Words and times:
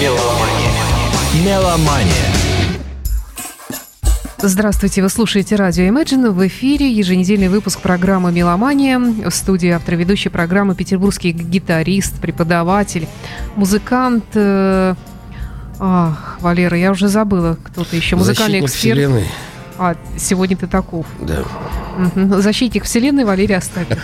Меломания. 0.00 1.44
Меломания. 1.44 2.32
Здравствуйте, 4.38 5.02
вы 5.02 5.10
слушаете 5.10 5.56
радио 5.56 5.84
Imagine. 5.84 6.30
В 6.30 6.46
эфире 6.46 6.90
еженедельный 6.90 7.50
выпуск 7.50 7.80
программы 7.80 8.32
«Меломания». 8.32 8.98
В 8.98 9.30
студии 9.30 9.68
автор 9.68 9.96
ведущей 9.96 10.30
программы 10.30 10.74
петербургский 10.74 11.32
гитарист, 11.32 12.18
преподаватель, 12.18 13.08
музыкант. 13.56 14.24
Э, 14.32 14.94
ах, 15.78 16.38
Валера, 16.40 16.78
я 16.78 16.92
уже 16.92 17.08
забыла, 17.08 17.58
кто-то 17.62 17.94
еще. 17.94 18.16
Музыкальный 18.16 18.62
Защитник 18.62 18.70
эксперт. 18.70 18.98
Вселенной. 18.98 19.26
А, 19.82 19.96
сегодня 20.18 20.58
ты 20.58 20.66
таков. 20.66 21.06
Да. 21.22 21.42
Мгм. 21.96 22.42
Защитник 22.42 22.84
Вселенной 22.84 23.24
Валерий 23.24 23.56
Остапенко. 23.56 24.02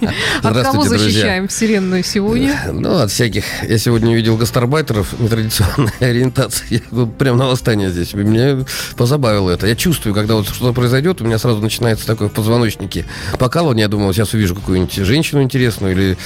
От 0.42 0.62
кого 0.62 0.84
защищаем 0.84 1.48
Вселенную 1.48 2.04
сегодня? 2.04 2.58
Ну, 2.72 2.98
от 2.98 3.10
всяких. 3.10 3.44
Я 3.62 3.78
сегодня 3.78 4.10
увидел 4.10 4.36
гастарбайтеров 4.36 5.18
нетрадиционной 5.18 5.92
ориентации. 6.00 6.82
Прям 7.18 7.36
на 7.36 7.46
восстание 7.46 7.90
здесь. 7.90 8.14
Меня 8.14 8.64
позабавило 8.96 9.50
это. 9.50 9.66
Я 9.66 9.76
чувствую, 9.76 10.14
когда 10.14 10.34
вот 10.34 10.48
что-то 10.48 10.72
произойдет, 10.72 11.20
у 11.20 11.24
меня 11.24 11.38
сразу 11.38 11.60
начинается 11.60 12.06
такое 12.06 12.28
в 12.28 12.32
позвоночнике 12.32 13.04
покалывание. 13.38 13.82
Я 13.82 13.88
думал, 13.88 14.12
сейчас 14.12 14.34
увижу 14.34 14.54
какую-нибудь 14.54 14.94
женщину 14.94 15.42
интересную 15.42 15.92
или 15.92 16.18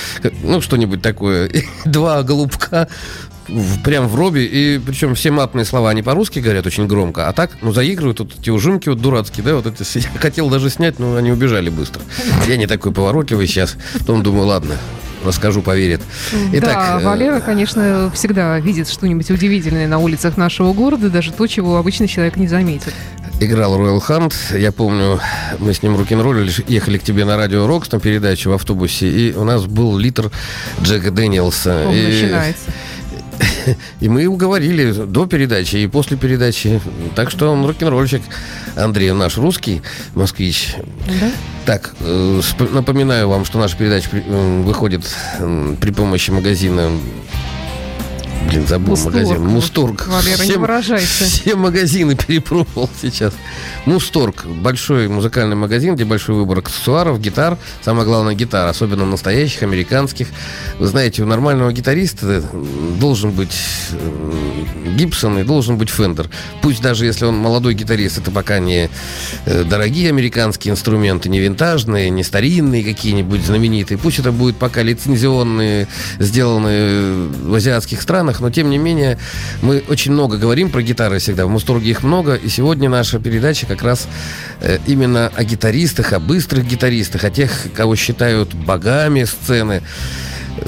ну 0.42 0.60
что-нибудь 0.60 1.02
такое. 1.02 1.50
Два 1.84 2.22
голубка 2.22 2.88
в- 3.48 3.82
прям 3.82 4.08
в 4.08 4.14
робе, 4.14 4.44
и 4.44 4.78
причем 4.78 5.14
все 5.14 5.30
матные 5.30 5.64
слова, 5.64 5.90
они 5.90 6.02
по-русски 6.02 6.38
говорят 6.40 6.66
очень 6.66 6.86
громко, 6.86 7.28
а 7.28 7.32
так, 7.32 7.50
ну, 7.62 7.72
заигрывают 7.72 8.20
вот 8.20 8.32
эти 8.38 8.50
ужимки 8.50 8.88
вот 8.88 9.00
дурацкие, 9.00 9.44
да, 9.44 9.54
вот 9.54 9.66
эти, 9.66 9.82
я 9.98 10.18
хотел 10.20 10.48
даже 10.50 10.70
снять, 10.70 10.98
но 10.98 11.16
они 11.16 11.30
убежали 11.32 11.68
быстро. 11.70 12.02
Я 12.46 12.56
не 12.56 12.66
такой 12.66 12.92
поворотливый 12.92 13.46
сейчас, 13.46 13.76
потом 13.98 14.22
думаю, 14.22 14.46
ладно, 14.46 14.74
расскажу, 15.24 15.62
поверит. 15.62 16.00
да, 16.60 16.98
э, 17.00 17.04
Валера, 17.04 17.40
конечно, 17.40 18.10
всегда 18.14 18.58
видит 18.60 18.88
что-нибудь 18.88 19.30
удивительное 19.30 19.88
на 19.88 19.98
улицах 19.98 20.36
нашего 20.36 20.72
города, 20.72 21.10
даже 21.10 21.32
то, 21.32 21.46
чего 21.46 21.76
обычный 21.76 22.08
человек 22.08 22.36
не 22.36 22.46
заметит. 22.48 22.94
играл 23.40 23.78
Роyal 23.78 24.00
Hunt. 24.06 24.58
Я 24.58 24.72
помню, 24.72 25.20
мы 25.58 25.74
с 25.74 25.82
ним 25.82 25.96
рок-н-роллили, 25.96 26.52
ехали 26.68 26.98
к 26.98 27.02
тебе 27.02 27.24
на 27.24 27.36
радио 27.36 27.66
Рокс 27.66 27.90
на 27.92 28.00
передачу 28.00 28.50
в 28.50 28.52
автобусе, 28.54 29.08
и 29.08 29.34
у 29.34 29.44
нас 29.44 29.64
был 29.66 29.98
литр 29.98 30.30
Джека 30.82 31.10
Дэниелса. 31.10 31.86
Он 31.88 31.94
и, 31.94 32.02
начинается. 32.06 32.62
и 34.00 34.08
мы 34.08 34.26
уговорили 34.26 34.92
до 34.92 35.26
передачи 35.26 35.76
и 35.76 35.86
после 35.86 36.16
передачи. 36.16 36.80
Так 37.14 37.30
что 37.30 37.50
он 37.50 37.64
рок-н-ролльщик. 37.64 38.22
Андрей 38.76 39.12
наш 39.12 39.36
русский, 39.38 39.82
москвич. 40.14 40.74
Да? 41.20 41.30
Так, 41.64 41.94
э, 42.00 42.40
напоминаю 42.72 43.28
вам, 43.28 43.44
что 43.44 43.58
наша 43.58 43.76
передача 43.76 44.08
м, 44.12 44.62
выходит 44.64 45.02
при 45.80 45.90
помощи 45.90 46.30
магазина... 46.30 46.90
Блин, 48.48 48.66
забыл 48.66 48.90
Мусторг. 48.90 49.14
магазин. 49.14 49.42
Мусторг. 49.46 50.06
Валера, 50.06 50.44
не 50.44 50.52
выражайся. 50.56 51.24
Все 51.24 51.56
магазины 51.56 52.14
перепробовал 52.26 52.88
сейчас. 53.00 53.34
Мусторг. 53.86 54.44
Большой 54.46 55.08
музыкальный 55.08 55.56
магазин, 55.56 55.94
где 55.96 56.04
большой 56.04 56.36
выбор 56.36 56.58
аксессуаров, 56.58 57.20
гитар. 57.20 57.58
Самое 57.82 58.06
главное, 58.06 58.34
гитар. 58.34 58.68
Особенно 58.68 59.04
настоящих, 59.04 59.62
американских. 59.62 60.28
Вы 60.78 60.86
знаете, 60.86 61.22
у 61.22 61.26
нормального 61.26 61.72
гитариста 61.72 62.42
м, 62.52 62.98
должен 63.00 63.32
быть 63.32 63.56
м, 63.92 64.96
Гибсон 64.96 65.38
и 65.40 65.42
должен 65.42 65.76
быть 65.76 65.90
Фендер. 65.90 66.30
Пусть 66.62 66.80
даже 66.80 67.04
если 67.04 67.24
он 67.24 67.36
молодой 67.36 67.74
гитарист, 67.74 68.18
это 68.18 68.30
пока 68.30 68.58
не 68.60 68.88
э, 69.44 69.64
дорогие 69.64 70.08
американские 70.08 70.72
инструменты, 70.72 71.28
не 71.28 71.40
винтажные, 71.40 72.08
не 72.10 72.22
старинные 72.22 72.82
какие-нибудь 72.84 73.44
знаменитые. 73.44 73.98
Пусть 73.98 74.18
это 74.20 74.32
будет 74.32 74.56
пока 74.56 74.82
лицензионные, 74.82 75.88
сделанные 76.18 77.28
в 77.42 77.54
азиатских 77.54 78.00
странах, 78.00 78.25
но 78.40 78.50
тем 78.50 78.70
не 78.70 78.78
менее 78.78 79.18
мы 79.62 79.82
очень 79.88 80.12
много 80.12 80.36
говорим 80.36 80.70
про 80.70 80.82
гитары 80.82 81.18
всегда. 81.18 81.46
В 81.46 81.50
Мусторге 81.50 81.90
их 81.90 82.02
много, 82.02 82.34
и 82.34 82.48
сегодня 82.48 82.88
наша 82.88 83.18
передача 83.18 83.66
как 83.66 83.82
раз 83.82 84.08
э, 84.60 84.78
именно 84.86 85.30
о 85.34 85.44
гитаристах, 85.44 86.12
о 86.12 86.20
быстрых 86.20 86.66
гитаристах, 86.66 87.24
о 87.24 87.30
тех, 87.30 87.50
кого 87.74 87.96
считают 87.96 88.54
богами 88.54 89.24
сцены. 89.24 89.82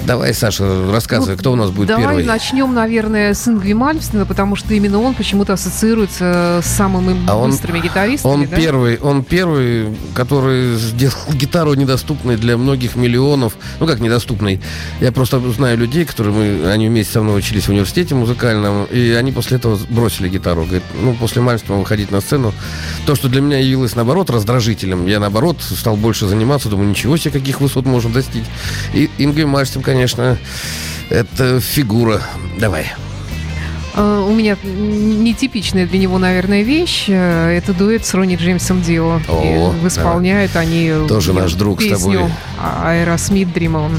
Давай, 0.07 0.33
Саша, 0.35 0.91
рассказывай, 0.91 1.33
Ну, 1.33 1.39
кто 1.39 1.53
у 1.53 1.57
нас 1.57 1.71
будет 1.71 1.89
Давай 1.89 2.05
первый. 2.05 2.25
начнем, 2.25 2.73
наверное, 2.75 3.35
с 3.35 3.47
Ингви 3.49 3.73
Мальмстена, 3.75 4.25
потому 4.27 4.57
что 4.57 4.75
именно 4.75 5.01
он 5.01 5.15
почему-то 5.15 5.53
ассоциируется 5.55 6.61
с 6.63 6.67
самыми 6.67 7.17
А 7.27 7.37
он- 7.37 7.51
быстрыми 7.51 7.81
гитаристами. 7.81 8.33
Он 8.33 8.47
да? 8.47 8.57
первый, 8.57 8.99
он 8.99 9.25
первый, 9.25 9.97
который 10.15 10.75
сделал 10.77 11.15
гитару 11.33 11.75
недоступной 11.75 12.37
для 12.37 12.57
многих 12.57 12.97
миллионов. 12.97 13.57
Ну 13.81 13.87
как 13.87 14.01
недоступной? 14.01 14.61
Я 15.01 15.13
просто 15.13 15.41
знаю 15.53 15.77
людей, 15.79 16.05
которые 16.05 16.35
мы, 16.35 16.71
они 16.71 16.89
вместе 16.89 17.15
со 17.15 17.23
мной 17.23 17.39
учились 17.39 17.65
в 17.65 17.71
университете 17.71 18.15
музыкальном, 18.15 18.85
и 18.85 19.11
они 19.13 19.33
после 19.33 19.57
этого 19.59 19.79
бросили 19.89 20.29
гитару. 20.29 20.63
Говорит, 20.65 20.83
ну 21.03 21.15
после 21.15 21.43
Мальмстена 21.43 21.79
выходить 21.79 22.11
на 22.11 22.21
сцену. 22.21 22.53
То, 23.07 23.15
что 23.15 23.29
для 23.29 23.41
меня 23.41 23.59
явилось 23.59 23.95
наоборот 23.95 24.31
раздражителем, 24.31 25.07
я 25.07 25.21
наоборот 25.21 25.59
стал 25.61 25.97
больше 25.97 26.27
заниматься, 26.27 26.69
думаю, 26.69 26.89
ничего 26.91 27.17
себе, 27.17 27.33
каких 27.33 27.61
высот 27.61 27.87
можно 27.87 28.11
достичь. 28.13 28.45
И 28.95 29.11
Ингви 29.19 29.45
Мальмстен, 29.45 29.78
конечно, 29.83 30.39
это 31.11 31.61
фигура. 31.61 32.21
Давай. 32.59 32.87
Э, 33.95 34.25
У 34.29 34.33
меня 34.33 34.57
нетипичная 34.63 35.87
для 35.87 35.99
него, 35.99 36.19
наверное, 36.19 36.63
вещь. 36.63 37.07
Э, 37.09 37.51
Это 37.57 37.73
дуэт 37.73 38.07
с 38.07 38.15
Ронни 38.15 38.37
Джеймсом 38.37 38.83
Дио. 38.83 39.21
О, 39.29 39.75
И 39.83 39.87
исполняют 39.89 40.55
они 40.57 40.93
Тоже 41.09 41.33
наш 41.33 41.55
друг 41.55 41.81
с 41.81 41.85
песню 41.85 41.97
тобой. 42.19 42.31
Aerosmith 42.85 43.49
Dream 43.49 43.73
On. 43.73 43.93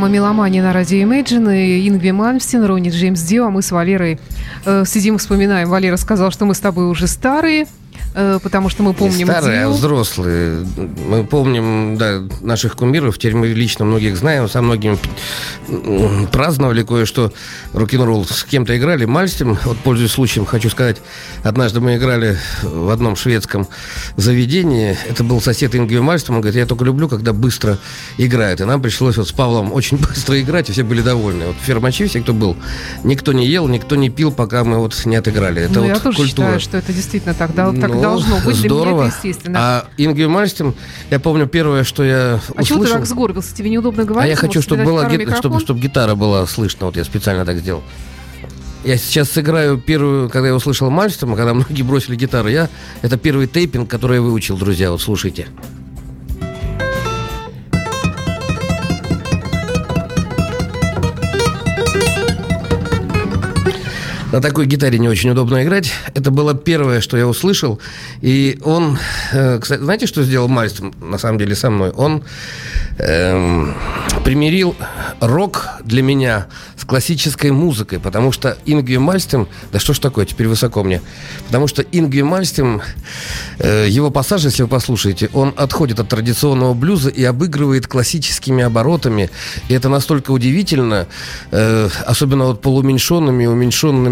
Программа 0.00 0.16
«Меломания» 0.16 0.62
на 0.62 0.72
радио 0.72 0.96
Imagine. 0.96 1.54
И 1.54 1.86
Ингви 1.86 2.10
Мальмстин, 2.10 2.64
Ронни 2.64 2.88
Джеймс 2.88 3.20
Дио, 3.20 3.48
а 3.48 3.50
мы 3.50 3.60
с 3.60 3.70
Валерой 3.70 4.18
э, 4.64 4.84
сидим, 4.86 5.18
вспоминаем. 5.18 5.68
Валера 5.68 5.98
сказал, 5.98 6.30
что 6.30 6.46
мы 6.46 6.54
с 6.54 6.58
тобой 6.58 6.88
уже 6.88 7.06
старые. 7.06 7.66
Э, 8.14 8.38
потому 8.42 8.68
что 8.68 8.82
мы 8.82 8.92
помним... 8.92 9.18
Не 9.18 9.24
старые, 9.24 9.64
а 9.64 9.68
взрослые. 9.68 10.66
Мы 11.08 11.24
помним, 11.24 11.96
да, 11.96 12.22
наших 12.40 12.74
кумиров, 12.76 13.18
теперь 13.18 13.36
мы 13.36 13.48
лично 13.48 13.84
многих 13.84 14.16
знаем, 14.16 14.48
со 14.48 14.62
многими 14.62 14.98
праздновали 16.32 16.82
кое-что, 16.82 17.32
рок-н-ролл 17.72 18.24
с 18.26 18.42
кем-то 18.44 18.76
играли. 18.76 19.04
Мальстем, 19.04 19.58
вот 19.64 19.78
пользуясь 19.78 20.10
случаем, 20.10 20.44
хочу 20.44 20.70
сказать, 20.70 20.96
однажды 21.44 21.80
мы 21.80 21.96
играли 21.96 22.36
в 22.62 22.90
одном 22.90 23.14
шведском 23.14 23.68
заведении, 24.16 24.98
это 25.08 25.22
был 25.22 25.40
сосед 25.40 25.74
Ингви 25.76 26.00
Мальстем, 26.00 26.34
он 26.34 26.40
говорит, 26.40 26.58
я 26.58 26.66
только 26.66 26.84
люблю, 26.84 27.08
когда 27.08 27.32
быстро 27.32 27.78
играют. 28.18 28.60
И 28.60 28.64
нам 28.64 28.82
пришлось 28.82 29.16
вот 29.18 29.28
с 29.28 29.32
Павлом 29.32 29.72
очень 29.72 29.96
быстро 30.08 30.40
играть, 30.40 30.68
и 30.68 30.72
все 30.72 30.82
были 30.82 31.00
довольны. 31.00 31.46
Вот 31.46 31.56
фермачи 31.62 32.06
все, 32.06 32.20
кто 32.20 32.32
был, 32.32 32.56
никто 33.04 33.32
не 33.32 33.46
ел, 33.46 33.68
никто 33.68 33.94
не 33.94 34.10
пил, 34.10 34.32
пока 34.32 34.64
мы 34.64 34.78
вот 34.78 35.00
не 35.06 35.14
отыграли. 35.14 35.62
Это 35.62 35.74
ну, 35.74 35.80
вот 35.82 35.88
я 35.88 35.94
тоже 35.94 36.16
культура. 36.16 36.46
считаю, 36.46 36.60
что 36.60 36.76
это 36.76 36.92
действительно 36.92 37.34
так, 37.34 37.54
да, 37.54 37.72
так 37.72 37.99
Ну, 38.00 38.10
должно 38.10 38.36
быть. 38.36 38.58
Для 38.60 38.68
Здорово. 38.68 38.98
меня 39.02 39.06
это 39.08 39.16
естественно. 39.28 39.58
А 39.60 39.86
Ингви 39.96 40.26
Мальстин, 40.26 40.74
я 41.10 41.20
помню 41.20 41.46
первое, 41.46 41.84
что 41.84 42.02
я 42.04 42.40
А 42.56 42.62
чего 42.64 42.78
ты 42.78 42.84
услышал. 42.84 42.96
так 42.98 43.06
сгорбился? 43.06 43.54
Тебе 43.54 43.70
неудобно 43.70 44.02
а 44.02 44.06
говорить? 44.06 44.30
я 44.30 44.36
хочу, 44.36 44.60
чтобы 44.62 44.84
была 44.84 45.02
второй 45.06 45.24
ги- 45.24 45.34
чтобы, 45.36 45.60
чтобы 45.60 45.80
гитара 45.80 46.14
была 46.14 46.46
слышна. 46.46 46.86
Вот 46.86 46.96
я 46.96 47.04
специально 47.04 47.44
так 47.44 47.58
сделал. 47.58 47.82
Я 48.84 48.96
сейчас 48.96 49.30
сыграю 49.30 49.76
первую, 49.78 50.30
когда 50.30 50.48
я 50.48 50.54
услышал 50.54 50.88
Мальстрома, 50.90 51.36
когда 51.36 51.52
многие 51.52 51.82
бросили 51.82 52.16
гитару, 52.16 52.48
я 52.48 52.68
это 53.02 53.18
первый 53.18 53.46
тейпинг, 53.46 53.90
который 53.90 54.16
я 54.16 54.22
выучил, 54.22 54.56
друзья. 54.56 54.90
Вот 54.90 55.02
слушайте. 55.02 55.46
На 64.32 64.40
такой 64.40 64.66
гитаре 64.66 64.96
не 65.00 65.08
очень 65.08 65.30
удобно 65.30 65.64
играть. 65.64 65.92
Это 66.14 66.30
было 66.30 66.54
первое, 66.54 67.00
что 67.00 67.16
я 67.16 67.26
услышал. 67.26 67.80
И 68.20 68.60
он, 68.64 68.96
э, 69.32 69.58
кстати, 69.58 69.80
знаете, 69.80 70.06
что 70.06 70.22
сделал 70.22 70.46
Мальстром, 70.46 70.94
на 71.00 71.18
самом 71.18 71.38
деле, 71.38 71.56
со 71.56 71.68
мной? 71.68 71.90
Он 71.90 72.22
эм, 72.98 73.74
примирил 74.24 74.76
рок 75.20 75.68
для 75.84 76.02
меня 76.02 76.46
с 76.76 76.84
классической 76.84 77.50
музыкой, 77.50 77.98
потому 77.98 78.30
что 78.30 78.56
Ингви 78.66 78.98
Мальстем, 78.98 79.48
да 79.72 79.78
что 79.78 79.94
ж 79.94 79.98
такое, 79.98 80.26
теперь 80.26 80.48
высоко 80.48 80.82
мне, 80.84 81.02
потому 81.46 81.66
что 81.66 81.82
Ингви 81.82 82.22
Мальстем, 82.22 82.82
э, 83.58 83.86
его 83.88 84.10
пассаж, 84.10 84.44
если 84.44 84.62
вы 84.62 84.68
послушаете, 84.68 85.28
он 85.32 85.52
отходит 85.56 86.00
от 86.00 86.08
традиционного 86.08 86.74
блюза 86.74 87.10
и 87.10 87.24
обыгрывает 87.24 87.86
классическими 87.86 88.62
оборотами, 88.62 89.30
и 89.68 89.74
это 89.74 89.88
настолько 89.88 90.30
удивительно, 90.30 91.06
э, 91.50 91.88
особенно 92.06 92.46
вот 92.46 92.62
полууменьшенными 92.62 93.44
и 93.44 93.46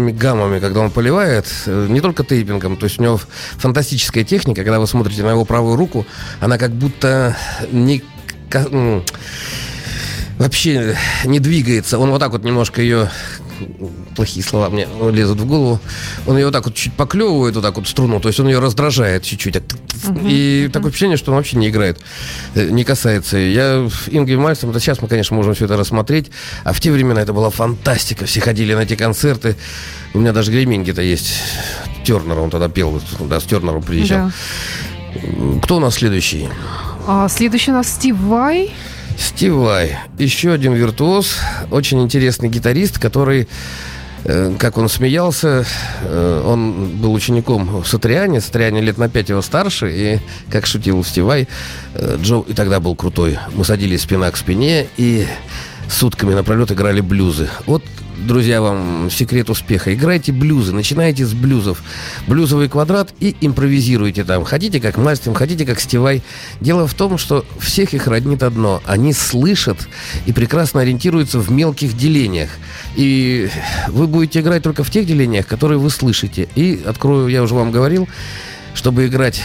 уменьшенными 0.09 0.11
гаммами, 0.11 0.59
когда 0.59 0.81
он 0.81 0.91
поливает, 0.91 1.45
э, 1.65 1.87
не 1.89 2.01
только 2.01 2.23
тейпингом, 2.23 2.77
то 2.77 2.85
есть 2.85 2.99
у 2.99 3.03
него 3.03 3.19
фантастическая 3.57 4.23
техника, 4.23 4.63
когда 4.63 4.79
вы 4.79 4.87
смотрите 4.87 5.23
на 5.23 5.31
его 5.31 5.45
правую 5.45 5.75
руку, 5.75 6.05
она 6.39 6.57
как 6.57 6.71
будто 6.71 7.35
не 7.71 8.03
вообще 10.37 10.95
не 11.25 11.39
двигается. 11.39 11.99
Он 11.99 12.11
вот 12.11 12.19
так 12.19 12.31
вот 12.31 12.43
немножко 12.43 12.81
ее 12.81 13.09
плохие 14.15 14.43
слова 14.43 14.69
мне 14.69 14.87
лезут 15.11 15.39
в 15.39 15.47
голову. 15.47 15.79
Он 16.27 16.37
ее 16.37 16.45
вот 16.45 16.51
так 16.51 16.65
вот 16.65 16.75
чуть 16.75 16.93
поклевывает, 16.93 17.55
вот 17.55 17.61
так 17.61 17.75
вот 17.75 17.87
струну, 17.87 18.19
то 18.19 18.27
есть 18.29 18.39
он 18.39 18.47
ее 18.47 18.59
раздражает 18.59 19.23
чуть-чуть. 19.23 19.53
так 19.53 19.63
И 20.23 20.69
такое 20.71 20.91
впечатление, 20.91 21.17
что 21.17 21.31
он 21.31 21.37
вообще 21.37 21.57
не 21.57 21.69
играет, 21.69 21.99
э, 22.55 22.69
не 22.69 22.83
касается. 22.83 23.37
Я 23.37 23.89
Ингви 24.07 24.35
Мальцем, 24.35 24.69
это 24.69 24.79
сейчас 24.79 25.01
мы, 25.01 25.07
конечно, 25.07 25.35
можем 25.35 25.53
все 25.53 25.65
это 25.65 25.77
рассмотреть, 25.77 26.31
а 26.63 26.73
в 26.73 26.79
те 26.79 26.91
времена 26.91 27.21
это 27.21 27.33
была 27.33 27.49
фантастика. 27.49 28.25
Все 28.25 28.41
ходили 28.41 28.73
на 28.73 28.81
эти 28.81 28.95
концерты. 28.95 29.55
У 30.13 30.19
меня 30.19 30.33
даже 30.33 30.51
греминги-то 30.51 31.01
есть. 31.01 31.33
Тернер, 32.03 32.39
он 32.39 32.49
тогда 32.49 32.69
пел, 32.69 33.01
да, 33.19 33.39
с 33.39 33.43
Тернером 33.43 33.83
приезжал. 33.83 34.27
Да. 34.27 35.59
Кто 35.63 35.77
у 35.77 35.79
нас 35.79 35.95
следующий? 35.95 36.49
А 37.07 37.27
следующий 37.29 37.71
у 37.71 37.73
нас 37.73 37.89
Стив 37.89 38.15
Вай. 38.17 38.71
Стив 39.19 39.53
Вай, 39.53 39.97
еще 40.17 40.53
один 40.53 40.73
виртуоз, 40.73 41.39
очень 41.71 42.01
интересный 42.01 42.47
гитарист, 42.47 42.99
который, 42.99 43.49
э, 44.23 44.55
как 44.57 44.77
он 44.77 44.87
смеялся, 44.87 45.65
э, 46.03 46.43
он 46.45 46.97
был 47.01 47.13
учеником 47.13 47.81
в 47.81 47.87
Сатриане, 47.87 48.39
Сатриане 48.39 48.79
лет 48.79 48.97
на 48.97 49.09
пять 49.09 49.27
его 49.27 49.41
старше, 49.41 49.91
и, 49.93 50.19
как 50.49 50.65
шутил 50.65 51.03
Стив 51.03 51.25
Вай, 51.25 51.49
э, 51.95 52.17
Джо 52.21 52.45
и 52.47 52.53
тогда 52.53 52.79
был 52.79 52.95
крутой. 52.95 53.37
Мы 53.53 53.65
садились 53.65 54.03
спина 54.03 54.31
к 54.31 54.37
спине 54.37 54.87
и 54.95 55.27
сутками 55.89 56.33
напролет 56.33 56.71
играли 56.71 57.01
блюзы. 57.01 57.49
Вот, 57.65 57.83
друзья, 58.25 58.61
вам 58.61 59.09
секрет 59.11 59.49
успеха. 59.49 59.93
Играйте 59.93 60.31
блюзы, 60.31 60.73
начинайте 60.73 61.25
с 61.25 61.33
блюзов. 61.33 61.81
Блюзовый 62.27 62.69
квадрат 62.69 63.13
и 63.19 63.35
импровизируйте 63.41 64.23
там. 64.23 64.43
Хотите 64.43 64.79
как 64.79 64.97
Мальстим, 64.97 65.33
хотите 65.33 65.65
как 65.65 65.79
Стивай. 65.79 66.21
Дело 66.61 66.87
в 66.87 66.93
том, 66.93 67.17
что 67.17 67.45
всех 67.59 67.93
их 67.93 68.07
роднит 68.07 68.43
одно. 68.43 68.81
Они 68.85 69.13
слышат 69.13 69.87
и 70.25 70.33
прекрасно 70.33 70.81
ориентируются 70.81 71.39
в 71.39 71.51
мелких 71.51 71.95
делениях. 71.97 72.49
И 72.95 73.49
вы 73.87 74.07
будете 74.07 74.41
играть 74.41 74.63
только 74.63 74.83
в 74.83 74.91
тех 74.91 75.05
делениях, 75.05 75.47
которые 75.47 75.79
вы 75.79 75.89
слышите. 75.89 76.47
И, 76.55 76.81
открою, 76.85 77.27
я 77.27 77.43
уже 77.43 77.55
вам 77.55 77.71
говорил, 77.71 78.07
чтобы 78.73 79.07
играть 79.07 79.41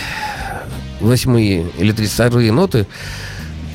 восьмые 1.01 1.67
или 1.79 1.93
тридцатые 1.93 2.53
ноты, 2.53 2.87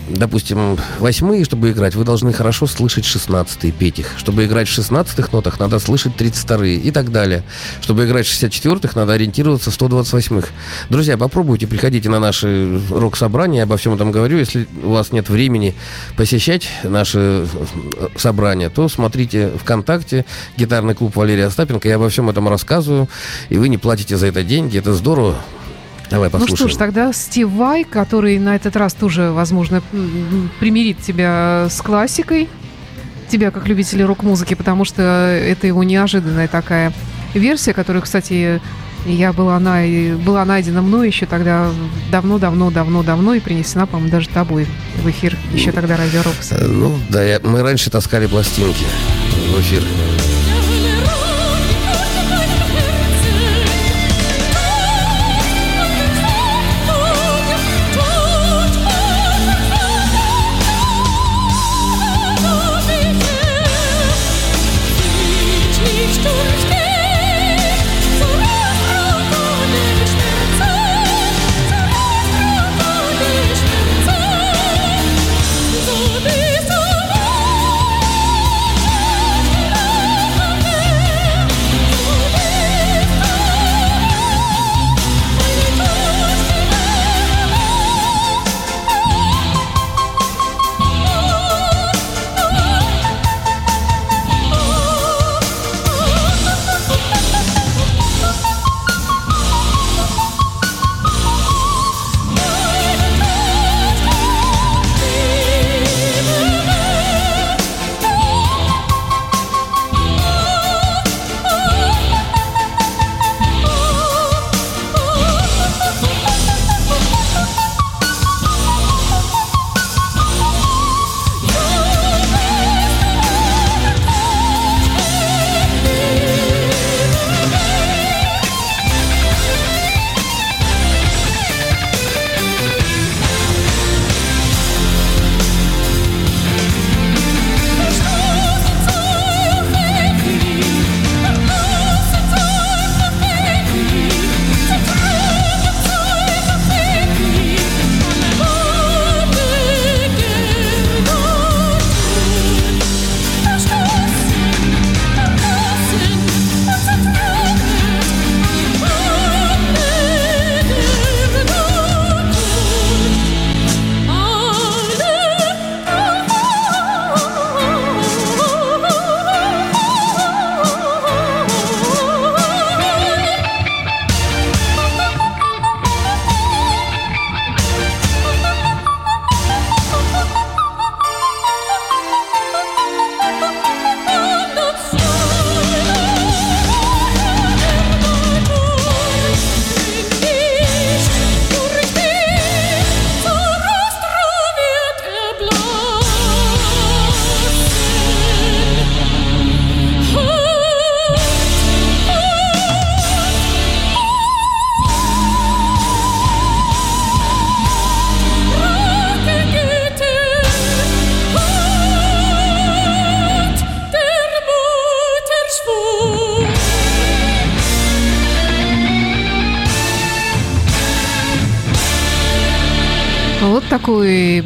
допустим, 0.10 0.78
восьмые, 1.00 1.46
чтобы 1.46 1.72
играть, 1.72 1.96
вы 1.96 2.04
должны 2.04 2.34
хорошо 2.34 2.68
слышать 2.68 3.06
шестнадцатые, 3.06 3.72
петь 3.72 4.00
их. 4.00 4.08
Чтобы 4.18 4.46
играть 4.46 4.68
в 4.68 4.72
шестнадцатых 4.72 5.32
нотах, 5.32 5.60
надо 5.60 5.80
слышать 5.80 6.16
тридцать 6.16 6.44
вторые 6.44 6.78
и 6.78 6.92
так 6.92 7.12
далее. 7.12 7.44
Чтобы 7.82 8.06
играть 8.06 8.26
в 8.26 8.30
шестьдесят 8.30 8.52
четвертых, 8.52 8.96
надо 8.96 9.14
ориентироваться 9.14 9.72
в 9.72 9.78
128-х. 9.78 10.48
Друзья, 10.90 11.18
попробуйте, 11.18 11.68
приходите 11.68 12.10
на 12.10 12.20
наши 12.20 12.80
рок-собрания, 12.90 13.64
обо 13.64 13.78
всем 13.78 13.94
этом 13.94 14.12
говорю. 14.12 14.38
Если 14.38 14.68
у 14.84 14.92
вас 14.92 15.12
нет 15.12 15.30
времени 15.30 15.76
посещать 16.16 16.70
наши 16.84 17.20
э, 17.20 17.48
собрания, 18.16 18.70
то 18.70 18.90
смотрите 18.90 19.52
ВКонтакте, 19.62 20.26
гитарный 20.58 20.96
клуб 20.96 21.16
Валерия 21.16 21.46
Остапенко, 21.46 21.88
я 21.88 21.96
обо 21.96 22.10
всем 22.10 22.30
этом 22.30 22.48
рассказываю, 22.48 23.08
и 23.50 23.58
вы 23.58 23.70
не 23.70 23.78
платите 23.78 24.18
за 24.18 24.28
это 24.28 24.44
деньги, 24.44 24.78
это 24.78 24.94
здорово. 24.94 25.36
Давай 26.10 26.28
Ну 26.28 26.32
послушаем. 26.40 26.58
что 26.58 26.68
ж, 26.70 26.76
тогда 26.76 27.14
Стив 27.14 27.50
Вай, 27.50 27.84
который 27.84 28.40
на 28.40 28.56
этот 28.56 28.76
раз 28.76 28.94
тоже, 28.94 29.32
возможно, 29.32 29.82
примирит 30.60 31.00
тебя 31.02 31.68
с 31.70 31.82
классикой, 31.82 32.48
тебя 33.30 33.52
как 33.52 33.68
любителя 33.68 34.08
рок-музыки, 34.08 34.56
потому 34.56 34.86
что 34.86 35.02
это 35.04 35.68
его 35.68 35.84
неожиданная 35.84 36.48
такая 36.48 36.92
версия, 37.36 37.74
которую, 37.74 38.02
кстати, 38.02 38.60
я 39.06 39.32
была, 39.34 39.60
на... 39.60 39.84
была 40.18 40.44
найдена 40.46 40.82
мной 40.82 41.08
еще 41.08 41.26
тогда 41.26 41.70
давно-давно-давно-давно 42.12 43.36
и 43.36 43.40
принесена, 43.40 43.86
по-моему, 43.86 44.12
даже 44.12 44.28
тобой 44.30 44.68
в 45.04 45.10
эфир 45.10 45.38
еще 45.54 45.72
тогда 45.72 45.96
Радио 45.96 46.24
Рокс. 46.24 46.52
Э, 46.52 46.66
Ну, 46.68 46.98
да, 47.10 47.24
я- 47.24 47.40
мы 47.44 47.62
раньше 47.62 47.90
таскали 47.90 48.26
пластинки 48.28 48.86
в 49.56 49.60
эфир. 49.62 49.84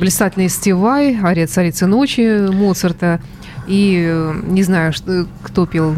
Блистательный 0.04 0.50
стивай, 0.50 1.18
ария 1.24 1.48
царицы 1.48 1.86
ночи 1.86 2.50
Моцарта. 2.52 3.22
И 3.68 4.04
э, 4.06 4.34
не 4.44 4.62
знаю, 4.64 4.92
что, 4.92 5.26
кто 5.44 5.66
пел, 5.66 5.96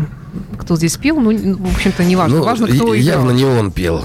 кто 0.60 0.76
здесь 0.76 0.96
пел, 0.98 1.20
ну, 1.20 1.32
в 1.58 1.74
общем-то, 1.74 2.04
не 2.04 2.16
важно. 2.16 2.38
Ну, 2.38 2.44
важно, 2.44 2.68
кто 2.68 2.76
играл. 2.76 2.94
явно 2.94 3.32
не 3.32 3.44
он 3.46 3.72
пел. 3.72 4.04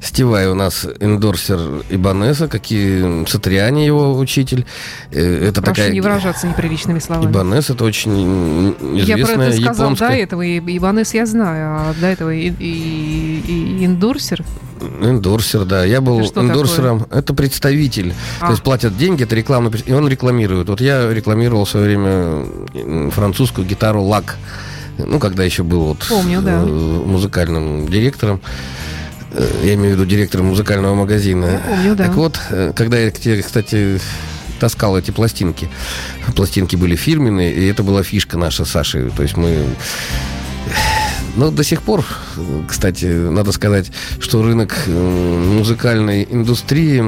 Стивай 0.00 0.48
у 0.48 0.54
нас 0.56 0.84
эндорсер 0.98 1.60
Ибанеса, 1.88 2.48
как 2.48 2.62
и 2.72 3.22
Сатриани 3.28 3.86
его 3.86 4.18
учитель. 4.18 4.66
Э, 5.12 5.48
Это 5.50 5.62
Прошу 5.62 5.76
такая... 5.76 5.92
не 5.92 6.00
выражаться 6.00 6.48
неприличными 6.48 6.98
словами. 6.98 7.30
Ибанес 7.30 7.70
это 7.70 7.84
очень 7.84 8.74
м, 8.80 8.94
Я 8.96 9.14
про 9.14 9.22
известная 9.22 9.48
это 9.50 9.56
сказал 9.62 9.84
японская... 9.86 10.08
до 10.08 10.14
этого, 10.16 10.42
и 10.42 10.58
Ибанес 10.58 11.14
я 11.14 11.24
знаю, 11.26 11.66
а 11.76 11.94
до 12.00 12.06
этого 12.08 12.34
и, 12.34 12.48
и- 12.58 13.76
и 13.78 13.86
Индорсер. 13.86 14.42
Эндорсер, 15.02 15.64
да. 15.64 15.84
Я 15.84 16.00
был 16.00 16.20
Это 16.20 16.40
эндорсером. 16.40 17.06
Это 17.10 17.34
представитель. 17.34 18.14
А. 18.40 18.46
То 18.46 18.50
есть 18.52 18.62
платят 18.62 18.96
деньги, 18.96 19.22
это 19.24 19.34
рекламный... 19.34 19.70
пред- 19.70 19.88
И 19.88 19.92
он 19.92 20.08
рекламирует. 20.08 20.68
Вот 20.68 20.80
я 20.80 21.12
рекламировал 21.12 21.64
в 21.64 21.70
свое 21.70 21.86
время 21.86 23.10
французскую 23.10 23.66
гитару 23.66 24.02
Лак. 24.02 24.36
Ну, 24.98 25.18
когда 25.18 25.42
еще 25.44 25.62
был 25.62 25.84
вот 25.84 25.98
Помню, 26.08 26.42
да. 26.42 26.62
э, 26.62 26.66
музыкальным 26.66 27.88
директором. 27.88 28.40
Э, 29.32 29.46
Я 29.64 29.74
имею 29.74 29.94
в 29.94 29.98
виду 29.98 30.06
директором 30.08 30.46
музыкального 30.46 30.94
магазина. 30.94 31.60
помню, 31.66 31.94
да. 31.94 32.04
Так 32.06 32.14
вот, 32.16 32.38
э, 32.50 32.72
когда 32.76 32.98
я 32.98 33.10
кстати, 33.10 33.98
таскал 34.60 34.96
эти 34.98 35.10
пластинки, 35.10 35.68
пластинки 36.36 36.76
были 36.76 36.94
фирменные, 36.94 37.52
и 37.54 37.66
это 37.66 37.82
была 37.82 38.02
фишка 38.02 38.36
наша 38.36 38.64
с 38.64 38.70
Сашей. 38.70 39.10
То 39.10 39.22
есть 39.22 39.36
мы 39.36 39.64
но 41.36 41.50
до 41.50 41.64
сих 41.64 41.82
пор, 41.82 42.04
кстати, 42.68 43.06
надо 43.06 43.52
сказать, 43.52 43.90
что 44.18 44.42
рынок 44.42 44.74
э, 44.86 44.90
музыкальной 44.90 46.26
индустрии, 46.30 47.00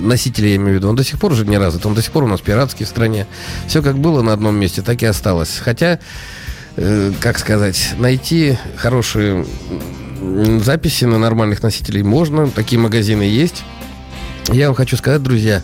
носителей, 0.00 0.50
я 0.50 0.56
имею 0.56 0.72
в 0.72 0.74
виду, 0.76 0.88
он 0.88 0.96
до 0.96 1.04
сих 1.04 1.18
пор 1.18 1.34
же 1.34 1.44
не 1.44 1.58
развит. 1.58 1.84
Он 1.84 1.94
до 1.94 2.02
сих 2.02 2.12
пор 2.12 2.24
у 2.24 2.28
нас 2.28 2.40
пиратский 2.40 2.86
в 2.86 2.88
стране. 2.88 3.26
Все 3.66 3.82
как 3.82 3.98
было 3.98 4.22
на 4.22 4.32
одном 4.32 4.56
месте, 4.56 4.82
так 4.82 5.02
и 5.02 5.06
осталось. 5.06 5.60
Хотя, 5.62 5.98
э, 6.76 7.12
как 7.20 7.38
сказать, 7.38 7.94
найти 7.98 8.56
хорошие 8.76 9.44
записи 10.64 11.04
на 11.04 11.18
нормальных 11.18 11.62
носителей 11.62 12.02
можно. 12.02 12.48
Такие 12.48 12.78
магазины 12.78 13.22
есть. 13.22 13.64
Я 14.48 14.66
вам 14.66 14.76
хочу 14.76 14.96
сказать, 14.96 15.22
друзья, 15.22 15.62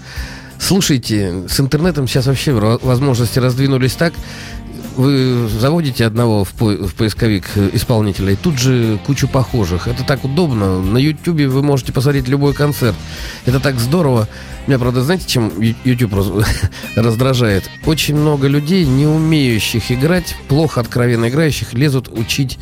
слушайте, 0.58 1.44
с 1.48 1.60
интернетом 1.60 2.08
сейчас 2.08 2.26
вообще 2.26 2.52
возможности 2.52 3.38
раздвинулись 3.38 3.94
так. 3.94 4.12
Вы 4.98 5.48
заводите 5.48 6.04
одного 6.04 6.42
в, 6.42 6.50
по- 6.54 6.74
в 6.74 6.92
поисковик 6.94 7.44
исполнителя, 7.72 8.32
и 8.32 8.36
тут 8.36 8.58
же 8.58 8.98
кучу 9.06 9.28
похожих. 9.28 9.86
Это 9.86 10.02
так 10.04 10.24
удобно. 10.24 10.82
На 10.82 10.98
Ютубе 10.98 11.46
вы 11.46 11.62
можете 11.62 11.92
посмотреть 11.92 12.26
любой 12.26 12.52
концерт. 12.52 12.96
Это 13.46 13.60
так 13.60 13.78
здорово. 13.78 14.26
Меня, 14.66 14.80
правда, 14.80 15.02
знаете, 15.02 15.24
чем 15.28 15.52
YouTube 15.84 16.14
раз- 16.14 16.32
раздражает? 16.96 17.70
Очень 17.86 18.16
много 18.16 18.48
людей, 18.48 18.84
не 18.86 19.06
умеющих 19.06 19.92
играть, 19.92 20.34
плохо 20.48 20.80
откровенно 20.80 21.28
играющих, 21.28 21.74
лезут 21.74 22.08
учить 22.08 22.58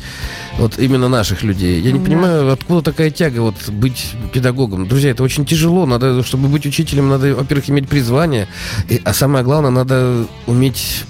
вот 0.59 0.77
именно 0.77 1.09
наших 1.09 1.41
людей. 1.41 1.81
Я 1.81 1.91
не 1.91 1.97
Да. 1.97 2.05
понимаю, 2.05 2.51
откуда 2.51 2.83
такая 2.83 3.09
тяга 3.09 3.39
вот 3.39 3.55
быть 3.69 4.11
педагогом. 4.31 4.87
Друзья, 4.87 5.09
это 5.09 5.23
очень 5.23 5.43
тяжело. 5.43 5.87
Надо, 5.87 6.21
чтобы 6.23 6.49
быть 6.49 6.67
учителем, 6.67 7.09
надо, 7.09 7.33
во-первых, 7.33 7.67
иметь 7.71 7.89
призвание, 7.89 8.47
и- 8.89 9.01
а 9.03 9.11
самое 9.15 9.43
главное, 9.43 9.71
надо 9.71 10.27
уметь 10.45 11.03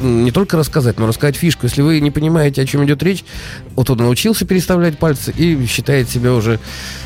не 0.00 0.30
только 0.30 0.56
рассказать, 0.56 0.98
но 0.98 1.06
рассказать 1.06 1.36
фишку. 1.36 1.66
Если 1.66 1.82
вы 1.82 2.00
не 2.00 2.10
понимаете, 2.10 2.62
о 2.62 2.66
чем 2.66 2.84
идет 2.84 3.02
речь, 3.02 3.24
вот 3.74 3.90
он 3.90 3.98
научился 3.98 4.44
переставлять 4.44 4.98
пальцы 4.98 5.32
и 5.36 5.66
считает 5.66 6.08
себя 6.08 6.32
уже... 6.32 6.58